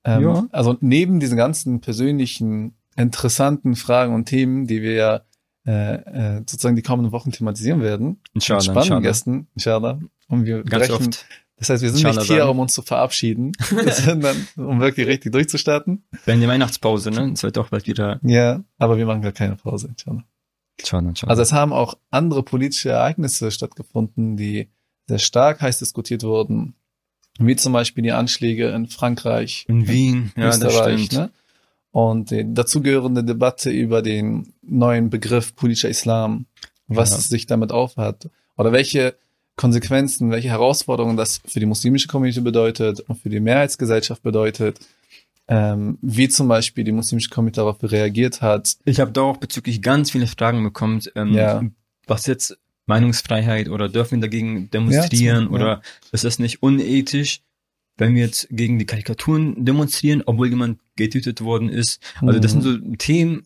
[0.04, 0.48] Ähm, Ja.
[0.52, 5.22] Also neben diesen ganzen persönlichen, interessanten Fragen und Themen, die wir ja
[5.66, 9.00] äh, äh, sozusagen die kommenden Wochen thematisieren werden, Inshallah, mit spannenden inshallah.
[9.02, 10.00] Gästen, inshallah.
[10.28, 11.26] Und wir Ganz brechen, oft.
[11.60, 13.52] Das heißt, wir sind Inshallah nicht hier, um uns zu verabschieden,
[14.04, 16.04] sondern um wirklich richtig durchzustarten.
[16.26, 17.32] Wenn die Weihnachtspause, ne?
[17.34, 18.20] Es wird auch bald wieder.
[18.24, 20.24] Ja, aber wir machen gar keine Pause, inshallah.
[20.78, 21.30] Inshallah, inshallah.
[21.32, 24.70] Also es haben auch andere politische Ereignisse stattgefunden, die
[25.08, 26.76] sehr stark heiß diskutiert wurden,
[27.40, 31.22] wie zum Beispiel die Anschläge in Frankreich, in Wien, ja, das Österreich, stimmt.
[31.22, 31.30] ne?
[31.92, 36.46] Und die dazugehörende Debatte über den neuen Begriff politischer Islam,
[36.88, 37.18] was Ja.
[37.18, 39.16] es sich damit aufhat oder welche
[39.60, 44.80] Konsequenzen, welche Herausforderungen das für die muslimische Community bedeutet und für die Mehrheitsgesellschaft bedeutet,
[45.50, 48.78] ähm, wie zum Beispiel die muslimische Community darauf reagiert hat.
[48.86, 51.62] Ich habe da auch bezüglich ganz viele Fragen bekommen, ähm, Ja.
[52.08, 55.82] was jetzt Meinungsfreiheit oder dürfen wir dagegen demonstrieren Ja, oder
[56.14, 57.42] ist das nicht unethisch,
[57.98, 62.02] wenn wir jetzt gegen die Karikaturen demonstrieren, obwohl jemand getötet worden ist.
[62.22, 62.62] Also das Mhm.
[62.62, 63.46] sind so Themen,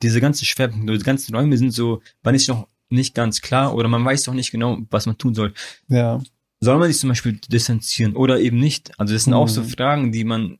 [0.00, 3.88] diese ganzen Schwerpunkte, die ganzen Räume sind so, war nicht noch nicht ganz klar oder
[3.88, 5.54] man weiß doch nicht genau, was man tun soll.
[5.88, 6.20] Ja,
[6.60, 8.92] Soll man sich zum Beispiel distanzieren oder eben nicht?
[8.98, 9.68] Also das sind auch so Mhm.
[9.68, 10.58] Fragen, die man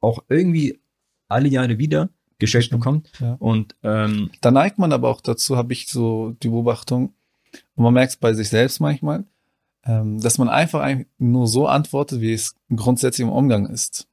[0.00, 0.80] auch irgendwie
[1.28, 3.10] alle Jahre wieder gestellt Stimmt, bekommt.
[3.20, 3.34] ja.
[3.40, 7.14] Und ähm, Da neigt man aber auch dazu, habe ich so die Beobachtung,
[7.74, 9.24] und man merkt es bei sich selbst manchmal,
[9.84, 14.06] ähm, dass man einfach nur so antwortet, wie es grundsätzlich im Umgang ist.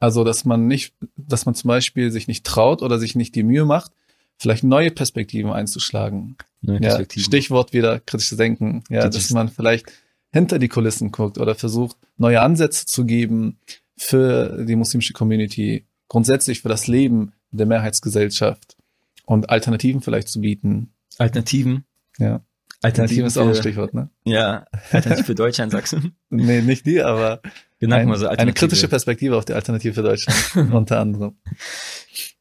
[0.00, 3.44] Also, dass man nicht, dass man zum Beispiel sich nicht traut oder sich nicht die
[3.44, 3.92] Mühe macht,
[4.42, 6.36] vielleicht neue Perspektiven einzuschlagen.
[6.60, 7.24] neue Ja, Perspektiven.
[7.24, 8.82] Stichwort wieder kritisches Denken.
[8.90, 9.86] Ja, dass man vielleicht
[10.32, 13.58] hinter die Kulissen guckt oder versucht, neue Ansätze zu geben
[13.96, 18.76] für die muslimische Community, grundsätzlich für das Leben der Mehrheitsgesellschaft
[19.26, 20.92] und Alternativen vielleicht zu bieten.
[21.18, 21.84] Alternativen.
[22.18, 22.42] Ja.
[22.80, 24.10] Alternative Alternativen ist auch ein Stichwort, ne?
[24.24, 26.00] Ja, Alternative für Deutschland, sagst du?
[26.30, 27.40] Nee, nicht die, aber
[27.78, 31.36] Genau, ein, mal so eine kritische Perspektive auf die Alternative für Deutschland, unter anderem.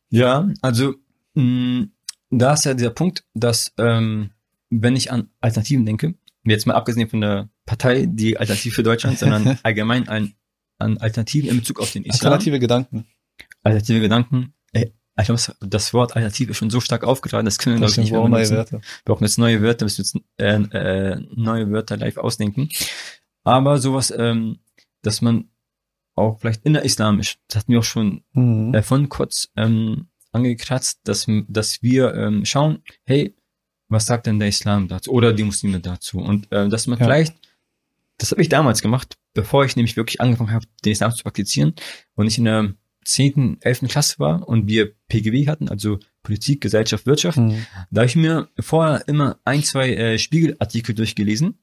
[0.09, 0.95] Ja, also
[1.33, 4.31] da ist ja dieser Punkt, dass ähm,
[4.69, 9.19] wenn ich an Alternativen denke, jetzt mal abgesehen von der Partei, die Alternative für Deutschland,
[9.19, 10.33] sondern allgemein an,
[10.77, 12.33] an Alternativen in Bezug auf den Islam.
[12.33, 13.05] Alternative Gedanken.
[13.63, 14.53] Alternative Gedanken.
[14.73, 17.91] Ey, ich glaube, das Wort Alternative ist schon so stark aufgeladen, das können wir, glaube
[17.91, 18.57] ich, nicht mehr wohl neue benutzen.
[18.57, 18.77] Wörter.
[18.81, 22.69] Wir brauchen jetzt neue Wörter, müssen jetzt äh, äh, neue Wörter live ausdenken.
[23.43, 24.59] Aber sowas, ähm,
[25.01, 25.49] dass man
[26.15, 28.73] auch vielleicht innerislamisch, das hatten wir auch schon Mhm.
[28.73, 33.35] äh, von kurz ähm, angekratzt, dass, dass wir ähm, schauen, hey,
[33.89, 36.19] was sagt denn der Islam dazu oder die Muslime dazu?
[36.19, 37.05] Und äh, dass man Ja.
[37.05, 37.35] vielleicht,
[38.17, 41.73] das habe ich damals gemacht, bevor ich nämlich wirklich angefangen habe, den Islam zu praktizieren
[42.15, 43.81] und ich in der 10., 11.
[43.89, 47.65] Klasse war und wir PGW hatten, also Politik, Gesellschaft, Wirtschaft, Mhm.
[47.89, 51.57] da habe ich mir vorher immer ein, zwei äh, Spiegelartikel durchgelesen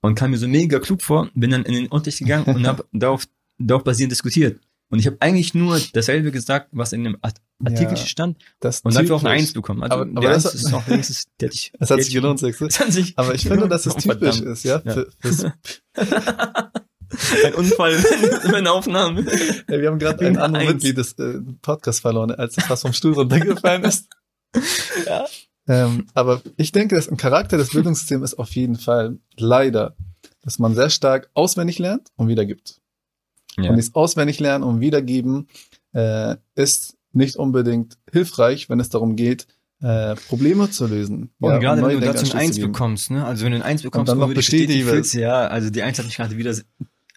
[0.00, 2.86] und kam mir so mega klug vor, bin dann in den Unterricht gegangen und habe
[2.92, 3.26] darauf,
[3.58, 4.60] darauf basierend diskutiert.
[4.88, 7.16] Und ich habe eigentlich nur dasselbe gesagt, was in dem
[7.64, 8.06] Artikel Ja.
[8.06, 9.30] stand Das und dafür auch eine.
[9.30, 9.82] Eins bekommen.
[9.82, 12.38] Also Aber- aber das- Eins ist noch wenigstens, der hat dich, Das hat sich gelohnt,
[12.38, 12.66] sagst du?
[12.68, 14.92] Das Aber ich finde, dass es Oh, typisch ist, ja, Ja.
[14.92, 15.52] für,
[17.44, 17.94] Ein Unfall
[18.44, 19.22] in der Aufnahme.
[19.68, 20.74] Ja, wir haben gerade ein Wegen anderes eins.
[20.82, 24.08] Mitglied des äh, Podcasts verloren, als er fast vom Stuhl runtergefallen ist.
[25.06, 25.24] Ja.
[25.68, 29.96] Ähm, aber ich denke, dass im Charakter des Bildungssystems ist auf jeden Fall leider
[30.42, 32.80] dass man sehr stark auswendig lernt und wiedergibt.
[33.58, 33.70] Ja.
[33.70, 35.48] Und dieses auswendig lernen und wiedergeben
[35.92, 39.46] äh, ist nicht unbedingt hilfreich, wenn es darum geht,
[39.82, 41.30] äh, Probleme zu lösen.
[41.40, 43.24] Und Ja, gerade wenn du dazu ein Eins bekommst, ne?
[43.26, 46.06] Also wenn du ein Eins bekommst, dann noch bestätigt fühlst, ja, also die Eins hat
[46.06, 46.54] mich gerade wieder,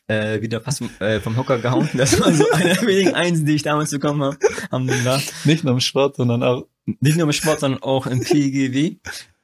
[0.07, 1.87] äh, wieder fast äh, vom Hocker gehauen.
[1.93, 4.37] Das war so eine der wenigen Einsen, die ich damals bekommen habe.
[4.71, 5.21] Alhamdulillah.
[5.45, 8.95] Nicht nur im Sport, sondern auch Nicht nur im Sport, sondern auch im PGW.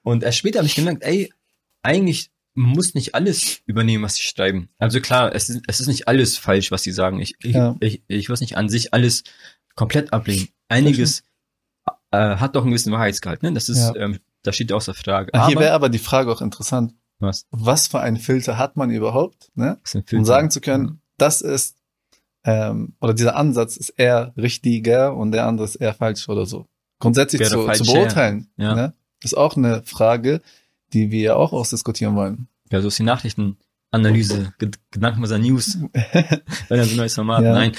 [0.04, 1.32] Und erst später habe ich gemerkt, ey,
[1.84, 4.70] eigentlich muss nicht alles übernehmen, was sie schreiben.
[4.78, 7.20] Also klar, es ist, es ist nicht alles falsch, was sie sagen.
[7.20, 7.76] Ich, ich, Ja.
[7.82, 9.24] ich, ich muss nicht an sich alles
[9.76, 10.48] komplett ablehnen.
[10.70, 11.24] Einiges
[12.12, 13.54] äh, hat doch einen gewissen Wahrheitsgehalt, ne?
[13.54, 13.96] Das ist, Ja.
[13.96, 15.34] ähm, das steht außer Frage.
[15.34, 16.94] Ah, Hier Aber- wäre aber die Frage auch interessant.
[17.20, 17.46] was?
[17.52, 19.78] Was für einen Filter hat man überhaupt, ne?
[20.12, 21.76] Um sagen zu können, das ist,
[22.44, 26.68] ähm, oder dieser Ansatz ist eher richtiger und der andere ist eher falsch oder so.
[27.00, 28.76] Grundsätzlich Wäre zu, zu beurteilen, ja.
[28.76, 28.94] ne?
[29.24, 30.42] Ist auch eine Frage,
[30.94, 32.48] die wir ja auch ausdiskutieren wollen.
[32.72, 37.44] Ja, so ist die Nachrichtenanalyse, Ged Gedankenwasser News, wenn er so ein neues Format.
[37.44, 37.54] Ja.
[37.54, 37.72] Nein.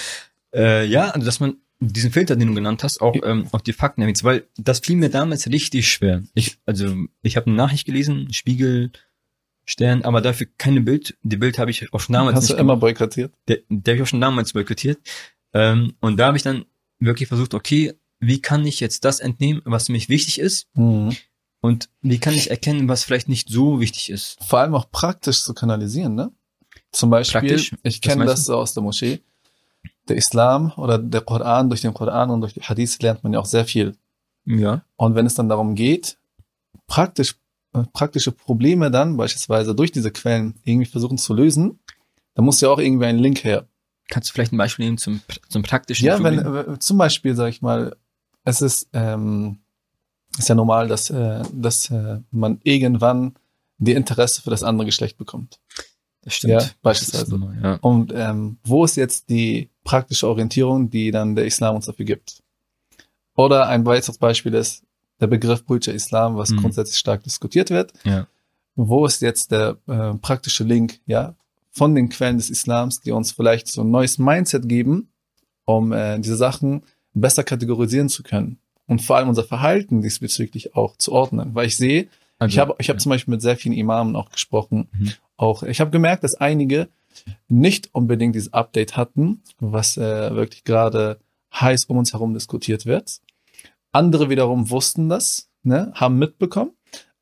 [0.54, 3.72] Äh, ja, also dass man diesen Filter, den du genannt hast, auch ähm, auf die
[3.72, 6.22] Fakten erwähnt, weil das fiel mir damals richtig schwer.
[6.34, 8.92] Ich, also ich habe eine Nachricht gelesen, Spiegel,
[9.64, 11.16] Stern, aber dafür keine Bild.
[11.22, 13.34] Die Bild habe ich auch schon damals Hast du immer boykottiert?
[13.48, 14.98] der, der habe ich auch schon damals boykottiert.
[15.52, 16.64] Ähm, und da habe ich dann
[16.98, 20.68] wirklich versucht, okay, wie kann ich jetzt das entnehmen, was für mich wichtig ist?
[20.74, 21.16] Mhm.
[21.60, 24.38] Und wie kann ich erkennen, was vielleicht nicht so wichtig ist?
[24.46, 26.32] Vor allem auch praktisch zu kanalisieren, ne?
[26.92, 27.74] Zum Beispiel, Praktisch?
[27.82, 29.20] ich kenne das so aus der Moschee.
[30.08, 33.40] Der Islam oder der Koran, durch den Koran und durch die Hadith lernt man ja
[33.40, 33.96] auch sehr viel.
[34.44, 34.82] Ja.
[34.96, 36.18] Und wenn es dann darum geht,
[36.86, 37.34] praktisch,
[37.74, 41.80] äh, praktische Probleme dann beispielsweise durch diese Quellen irgendwie versuchen zu lösen,
[42.34, 43.66] dann muss ja auch irgendwie ein Link her.
[44.08, 46.74] Kannst du vielleicht ein Beispiel nehmen zum, zum praktischen Ja, wenn Problem?
[46.74, 47.96] äh, zum Beispiel, sage ich mal,
[48.44, 49.58] es ist, ähm,
[50.38, 53.34] ist ja normal, dass, äh, dass äh, man irgendwann
[53.78, 55.58] die Interesse für das andere Geschlecht bekommt.
[56.22, 57.24] das ja, Das beispielsweise.
[57.24, 57.74] ist normal, ja.
[57.80, 62.42] Und ähm, wo ist jetzt die praktische Orientierung, die dann der Islam uns dafür gibt?
[63.36, 64.82] Oder ein weiteres Beispiel ist
[65.20, 66.58] der Begriff Brüche Islam, was Mhm.
[66.58, 67.92] grundsätzlich stark diskutiert wird.
[68.04, 68.26] Ja.
[68.74, 71.34] Wo ist jetzt der äh, praktische Link, ja,
[71.70, 75.08] von den Quellen des Islams, die uns vielleicht so ein neues Mindset geben,
[75.64, 76.82] um äh, diese Sachen
[77.14, 81.54] besser kategorisieren zu können und vor allem unser Verhalten diesbezüglich auch zu ordnen.
[81.54, 82.96] Weil ich sehe, Also, ich habe ich ja.
[82.98, 84.88] zum Beispiel mit sehr vielen Imamen auch gesprochen.
[84.92, 85.12] Mhm.
[85.36, 86.88] Auch ich habe gemerkt, dass einige
[87.48, 91.18] nicht unbedingt dieses Update hatten, was äh, wirklich gerade
[91.52, 93.20] heiß um uns herum diskutiert wird.
[93.92, 96.72] Andere wiederum wussten das, ne, haben mitbekommen.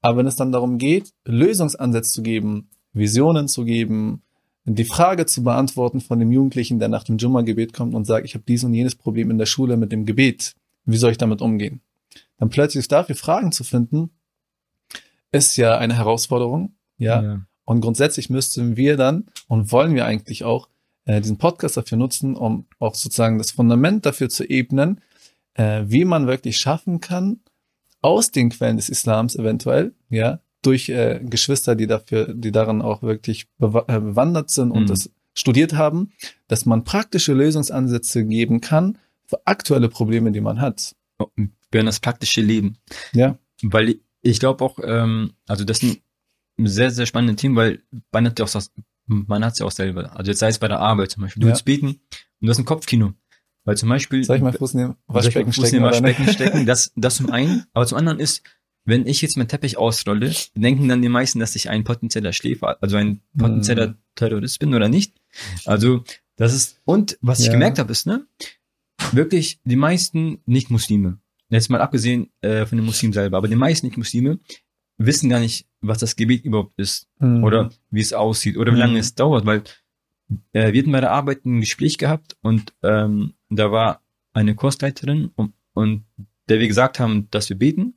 [0.00, 4.22] Aber wenn es dann darum geht, Lösungsansätze zu geben, Visionen zu geben,
[4.64, 8.35] die Frage zu beantworten von dem Jugendlichen, der nach dem Jumma-Gebet kommt und sagt, ich
[8.35, 11.42] habe dies und jenes Problem in der Schule mit dem Gebet, wie soll ich damit
[11.42, 11.81] umgehen?
[12.38, 14.11] Dann plötzlich dafür Fragen zu finden,
[15.33, 17.22] ist ja eine Herausforderung, ja.
[17.22, 17.46] ja.
[17.64, 20.68] Und grundsätzlich müssten wir dann und wollen wir eigentlich auch
[21.07, 25.00] äh, diesen Podcast dafür nutzen, um auch sozusagen das Fundament dafür zu ebnen,
[25.55, 27.40] äh, wie man wirklich schaffen kann,
[28.03, 33.03] aus den Quellen des Islams eventuell, ja, durch äh, Geschwister, die dafür, die darin auch
[33.03, 34.87] wirklich bewa- äh, bewandert sind und Mhm.
[34.88, 36.12] das studiert haben,
[36.48, 40.94] dass man praktische Lösungsansätze geben kann für aktuelle Probleme, die man hat.
[41.18, 41.27] Oh,
[41.72, 42.77] Für das praktische Leben.
[43.12, 43.37] Ja.
[43.62, 45.96] Weil ich glaube auch, ähm, also das ein
[46.59, 48.71] sehr, sehr spannendes Team, weil man hat ja auch das,
[49.07, 50.17] man hat es ja auch selber.
[50.17, 51.40] Also jetzt sei es bei der Arbeit zum Beispiel.
[51.40, 51.53] Du Ja.
[51.53, 51.99] willst beten und
[52.40, 53.14] du hast ein Kopfkino.
[53.64, 54.23] Weil zum Beispiel.
[54.25, 55.85] Soll ich mal Fuß ich Waschbecken Fuß stecken?
[55.85, 57.64] Waschbecken stecken, das, das zum einen.
[57.73, 58.43] Aber zum anderen ist,
[58.85, 62.77] wenn ich jetzt meinen Teppich ausrolle, denken dann die meisten, dass ich ein potenzieller Schläfer,
[62.83, 63.97] also ein potenzieller Hm.
[64.14, 65.14] Terrorist bin oder nicht.
[65.64, 66.05] Also,
[66.37, 67.53] das ist, und was ich Ja.
[67.53, 68.27] gemerkt habe, ist, ne,
[69.12, 73.87] wirklich die meisten Nicht-Muslime, jetzt mal abgesehen äh, von den Muslimen selber, aber die meisten
[73.87, 74.38] Nicht-Muslime
[74.99, 77.45] wissen gar nicht, was das Gebet überhaupt ist Mhm.
[77.45, 78.99] oder wie es aussieht oder wie lange Mhm.
[78.99, 79.63] es dauert, weil
[80.53, 84.03] äh, wir hatten bei der Arbeit ein Gespräch gehabt und ähm, da war
[84.33, 86.05] eine Kursleiterin und, und
[86.49, 87.95] der wir gesagt haben, dass wir beten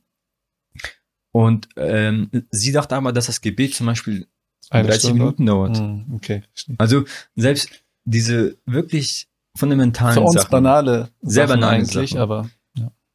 [1.32, 4.26] und ähm, sie dachte aber, dass das Gebet zum Beispiel
[4.70, 5.18] Eine 30 Stunde?
[5.18, 5.78] Minuten dauert.
[5.78, 6.42] Mhm, Okay.
[6.78, 7.04] Also
[7.36, 7.70] selbst
[8.04, 12.20] diese wirklich fundamentalen Für uns Sachen, banale Sehr Sachen banale eigentlich, Sachen.
[12.22, 12.50] aber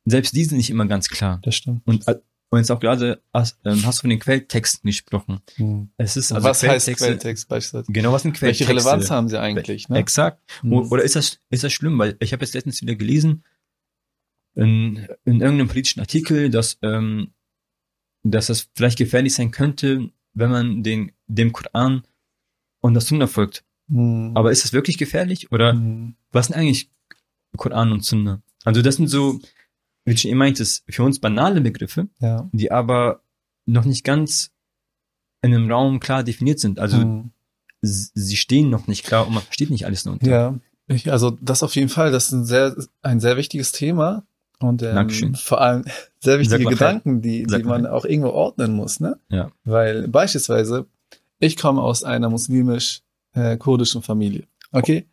[0.05, 1.39] selbst die sind nicht immer ganz klar.
[1.43, 1.81] das stimmt.
[1.87, 2.19] Und, äh,
[2.53, 5.39] und jetzt auch gerade hast, ähm, hast du von den Quelltexten gesprochen.
[5.57, 5.89] Mhm.
[5.97, 7.91] Es ist also was heißt Quelltexte- Quelltext beispielsweise?
[7.91, 8.89] Genau, was sind Welche Quelltexte?
[8.91, 9.89] Relevanz haben sie eigentlich?
[9.89, 9.97] Ne?
[9.97, 10.39] Exakt.
[10.63, 11.97] O- Oder ist das, ist das schlimm?
[11.99, 13.43] Weil ich habe jetzt letztens wieder gelesen,
[14.55, 17.31] in, in irgendeinem politischen Artikel, dass, ähm,
[18.23, 22.03] dass das vielleicht gefährlich sein könnte, wenn man den, dem Koran
[22.81, 23.63] und das Sunna folgt.
[23.87, 24.31] Mhm.
[24.35, 25.51] Aber ist das wirklich gefährlich?
[25.51, 26.15] Oder Mhm.
[26.31, 26.91] was sind eigentlich
[27.57, 28.41] Koran und Sunna?
[28.63, 29.39] Also das sind so,
[30.05, 32.49] wie du schon eben meintest, für uns banale Begriffe, ja.
[32.51, 33.21] die aber
[33.65, 34.51] noch nicht ganz
[35.41, 36.79] in einem Raum klar definiert sind.
[36.79, 37.31] Also Mhm.
[37.81, 40.29] sie stehen noch nicht klar und man versteht nicht alles darunter.
[40.29, 40.55] Ja,
[40.87, 44.23] ich, also das auf jeden Fall, das ist ein sehr, ein sehr wichtiges Thema
[44.59, 45.35] und ähm, Dankeschön.
[45.35, 45.83] vor allem
[46.19, 49.19] sehr wichtige Gedanken, die, die man auch irgendwo ordnen muss, ne?
[49.29, 49.51] Ja.
[49.65, 50.85] Weil beispielsweise,
[51.39, 55.05] ich komme aus einer muslimisch-kurdischen Familie, okay?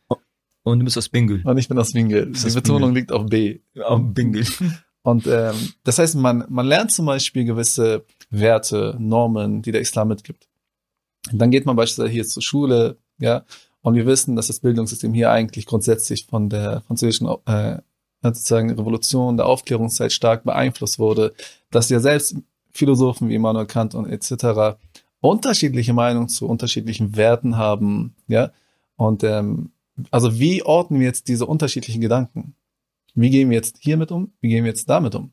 [0.62, 1.42] Und du bist aus Bingel.
[1.44, 2.31] Und ich bin aus Wingel.
[2.33, 3.61] Ist Die Betonung liegt auf B.
[3.83, 4.44] Auf Bingel.
[5.03, 10.09] Und ähm, das heißt, man, man lernt zum Beispiel gewisse Werte, Normen, die der Islam
[10.09, 10.46] mitgibt.
[11.33, 13.44] Und dann geht man beispielsweise hier zur Schule, ja,
[13.83, 17.79] und wir wissen, dass das Bildungssystem hier eigentlich grundsätzlich von der französischen äh,
[18.23, 21.33] sozusagen Revolution, der Aufklärungszeit stark beeinflusst wurde,
[21.70, 22.37] dass ja selbst
[22.73, 24.77] Philosophen wie Immanuel Kant und etc.
[25.20, 28.51] unterschiedliche Meinungen zu unterschiedlichen Werten haben, ja,
[28.96, 29.70] und ähm,
[30.11, 32.55] also wie ordnen wir jetzt diese unterschiedlichen Gedanken?
[33.15, 34.33] Wie gehen wir jetzt hiermit um?
[34.41, 35.33] Wie gehen wir jetzt damit um?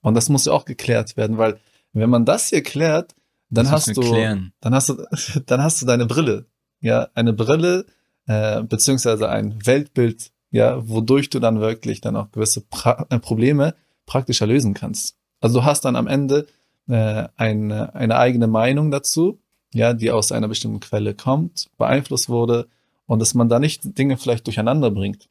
[0.00, 1.58] Und das muss ja auch geklärt werden, weil
[1.92, 3.14] wenn man das hier klärt,
[3.50, 4.52] dann Das hast du, klären.
[4.60, 4.96] dann hast du,
[5.46, 6.46] dann hast du deine Brille,
[6.80, 7.86] ja, eine Brille
[8.26, 13.74] äh, beziehungsweise ein Weltbild, ja, wodurch du dann wirklich dann auch gewisse pra äh, Probleme
[14.06, 15.16] praktischer lösen kannst.
[15.40, 16.46] Also du hast dann am Ende
[16.88, 19.40] äh, eine, eine eigene Meinung dazu,
[19.72, 22.68] ja, die aus einer bestimmten Quelle kommt, beeinflusst wurde
[23.08, 25.28] und dass man da nicht Dinge vielleicht durcheinander bringt.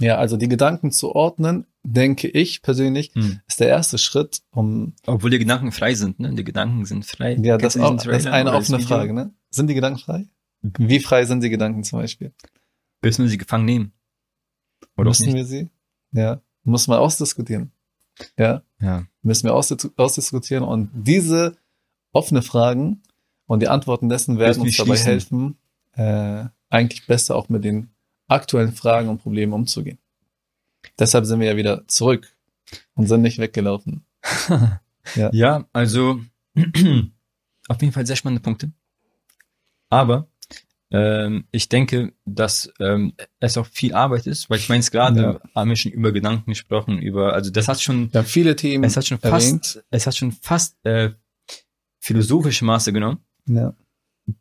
[0.00, 3.40] Ja, also die Gedanken zu ordnen, denke ich persönlich, Hm.
[3.46, 6.32] ist der erste Schritt, um Obwohl die Gedanken frei sind, ne?
[6.34, 7.34] Die Gedanken sind frei.
[7.34, 8.88] ja, das, Kennst du auch, das ist eine das offene Video?
[8.96, 9.34] Frage, ne?
[9.50, 10.26] Sind die Gedanken frei?
[10.62, 12.32] Wie frei sind die Gedanken zum Beispiel?
[13.02, 13.92] Müssen wir sie gefangen nehmen?
[14.96, 15.68] Oder Müssen wir sie?
[16.12, 17.70] Ja, muss man ausdiskutieren.
[18.38, 19.04] Ja, Ja.
[19.22, 21.56] müssen wir ausdi- ausdiskutieren und diese
[22.12, 23.02] offene Fragen
[23.46, 25.56] und die Antworten dessen werden uns dabei helfen,
[25.92, 27.90] äh, eigentlich besser auch mit den
[28.28, 29.98] aktuellen Fragen und Problemen umzugehen.
[30.98, 32.36] Deshalb sind wir ja wieder zurück
[32.94, 34.04] und sind nicht weggelaufen.
[35.16, 35.28] Ja.
[35.34, 36.18] ja, also
[37.68, 38.72] auf jeden Fall sehr spannende Punkte.
[39.90, 40.28] Aber
[40.90, 45.20] ähm, ich denke, dass ähm, es auch viel Arbeit ist, weil ich meine, es gerade
[45.20, 45.40] Ja.
[45.54, 48.96] haben wir schon über Gedanken gesprochen, über, also das hat schon, haben viele Themen es
[48.96, 49.66] hat schon erwähnt.
[49.66, 51.10] fast, es hat schon fast äh,
[52.00, 53.18] philosophische Maße genommen.
[53.46, 53.74] Ja.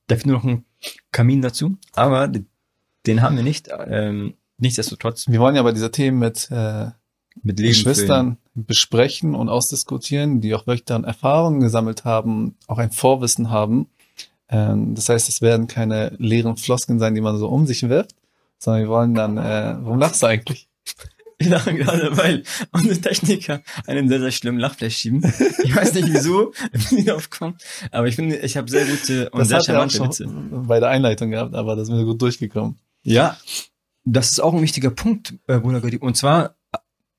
[0.07, 0.65] Da fehlt nur noch ein
[1.11, 2.31] Kamin dazu, aber
[3.05, 3.69] den haben wir nicht.
[3.87, 6.91] Ähm, nichtsdestotrotz Wir wollen ja aber diese Themen mit äh,
[7.41, 12.91] mit Leben Geschwistern besprechen und ausdiskutieren, die auch wirklich dann Erfahrungen gesammelt haben, auch ein
[12.91, 13.87] Vorwissen haben.
[14.49, 18.15] Ähm, das heißt, es werden keine leeren Floskeln sein, die man so um sich wirft,
[18.59, 20.67] sondern wir wollen dann, äh, warum lachst du eigentlich?
[21.45, 25.21] Ich lache gerade, weil unsere Techniker einen sehr, sehr schlimmen Lachfleisch schieben.
[25.63, 26.53] Ich weiß nicht wieso,
[26.91, 27.29] wie drauf
[27.91, 30.27] aber ich finde, ich habe sehr gute und Das sehr auch charmante Witze.
[30.27, 32.77] bei der Einleitung gehabt, aber das ist mir gut durchgekommen.
[33.03, 33.37] Ja,
[34.05, 35.97] das ist auch ein wichtiger Punkt, äh, Bruder Gadi.
[35.97, 36.55] Und zwar,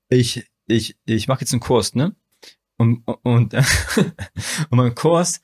[0.09, 2.15] ich, ich, ich mache jetzt einen Kurs, ne?
[2.77, 3.55] Und, und, und
[4.71, 5.41] mein Kurs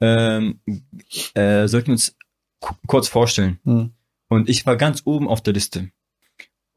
[0.00, 0.60] ähm,
[1.34, 2.16] äh, sollten wir uns
[2.60, 3.58] ku- kurz vorstellen.
[3.64, 3.90] Hm.
[4.28, 5.90] Und ich war ganz oben auf der Liste.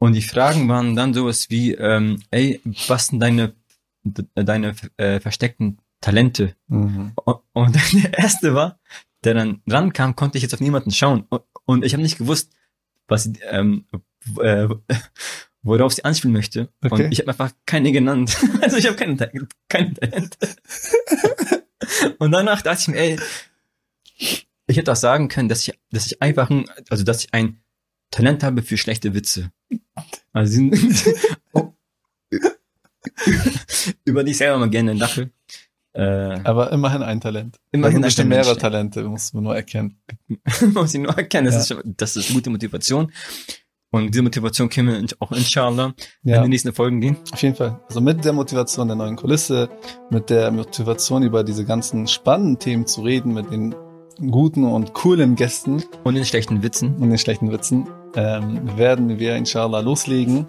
[0.02, 3.54] Und die Fragen waren dann sowas wie, ähm, ey, was sind deine,
[4.02, 6.56] de- deine äh, versteckten Talente?
[6.66, 7.12] Mhm.
[7.24, 8.80] Und, und der erste war,
[9.22, 11.24] der dann rankam, konnte ich jetzt auf niemanden schauen.
[11.28, 12.50] Und, und ich habe nicht gewusst,
[13.06, 13.86] was ähm,
[14.40, 14.66] äh,
[15.62, 16.68] worauf sie anspielen möchte.
[16.84, 17.04] Okay.
[17.04, 18.36] Und ich habe einfach keine genannt.
[18.60, 19.16] Also ich habe keine,
[19.68, 20.36] keine Talente.
[22.18, 23.20] und danach dachte ich mir, ey,
[24.66, 27.62] ich hätte auch sagen können, dass ich, dass ich einfach ein, also dass ich ein
[28.10, 29.52] Talent habe für schlechte Witze.
[30.32, 31.14] Also sie sind,
[31.52, 31.72] oh.
[34.04, 35.30] über dich selber mal gerne lache.
[35.94, 36.02] Äh,
[36.44, 37.58] Aber immerhin ein Talent.
[37.70, 38.28] Immerhin da ein Talent.
[38.30, 40.00] mehrere Talente, muss man nur erkennen.
[40.72, 41.76] muss ich nur erkennen, das, Ja.
[41.78, 43.12] ist, das ist gute Motivation.
[43.90, 45.92] Und diese Motivation können wir auch inshallah
[46.24, 47.18] in Ja, den nächsten Folgen gehen.
[47.30, 47.78] auf jeden Fall.
[47.88, 49.68] Also mit der Motivation der neuen Kulisse,
[50.10, 53.74] mit der Motivation über diese ganzen spannenden Themen zu reden, mit den
[54.30, 56.94] guten und coolen Gästen, Und den schlechten Witzen.
[56.96, 60.46] und den schlechten Witzen, ähm, werden wir inshallah loslegen.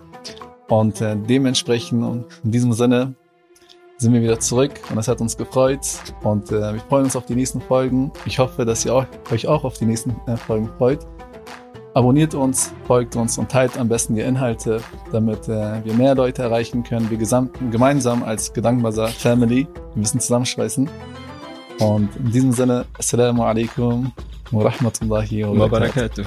[0.70, 3.16] Und äh, dementsprechend und in diesem Sinne
[3.97, 5.80] sind wir wieder zurück und es hat uns gefreut.
[6.24, 8.11] Und äh, wir freuen uns auf die nächsten Folgen.
[8.26, 11.05] Ich hoffe, dass ihr auch, euch auch auf die nächsten äh, Folgen freut.
[11.95, 16.41] Abonniert uns, folgt uns und teilt am besten die Inhalte, damit äh, wir mehr Leute
[16.41, 17.09] erreichen können.
[17.11, 19.68] Wir gesamt, gemeinsam als Gedankenbazar Family.
[19.93, 20.89] Wir müssen zusammenschweißen.
[21.80, 24.11] Und in diesem Sinne, Assalamu alaikum
[24.51, 26.24] wa rahmatullahi wa barakatuh.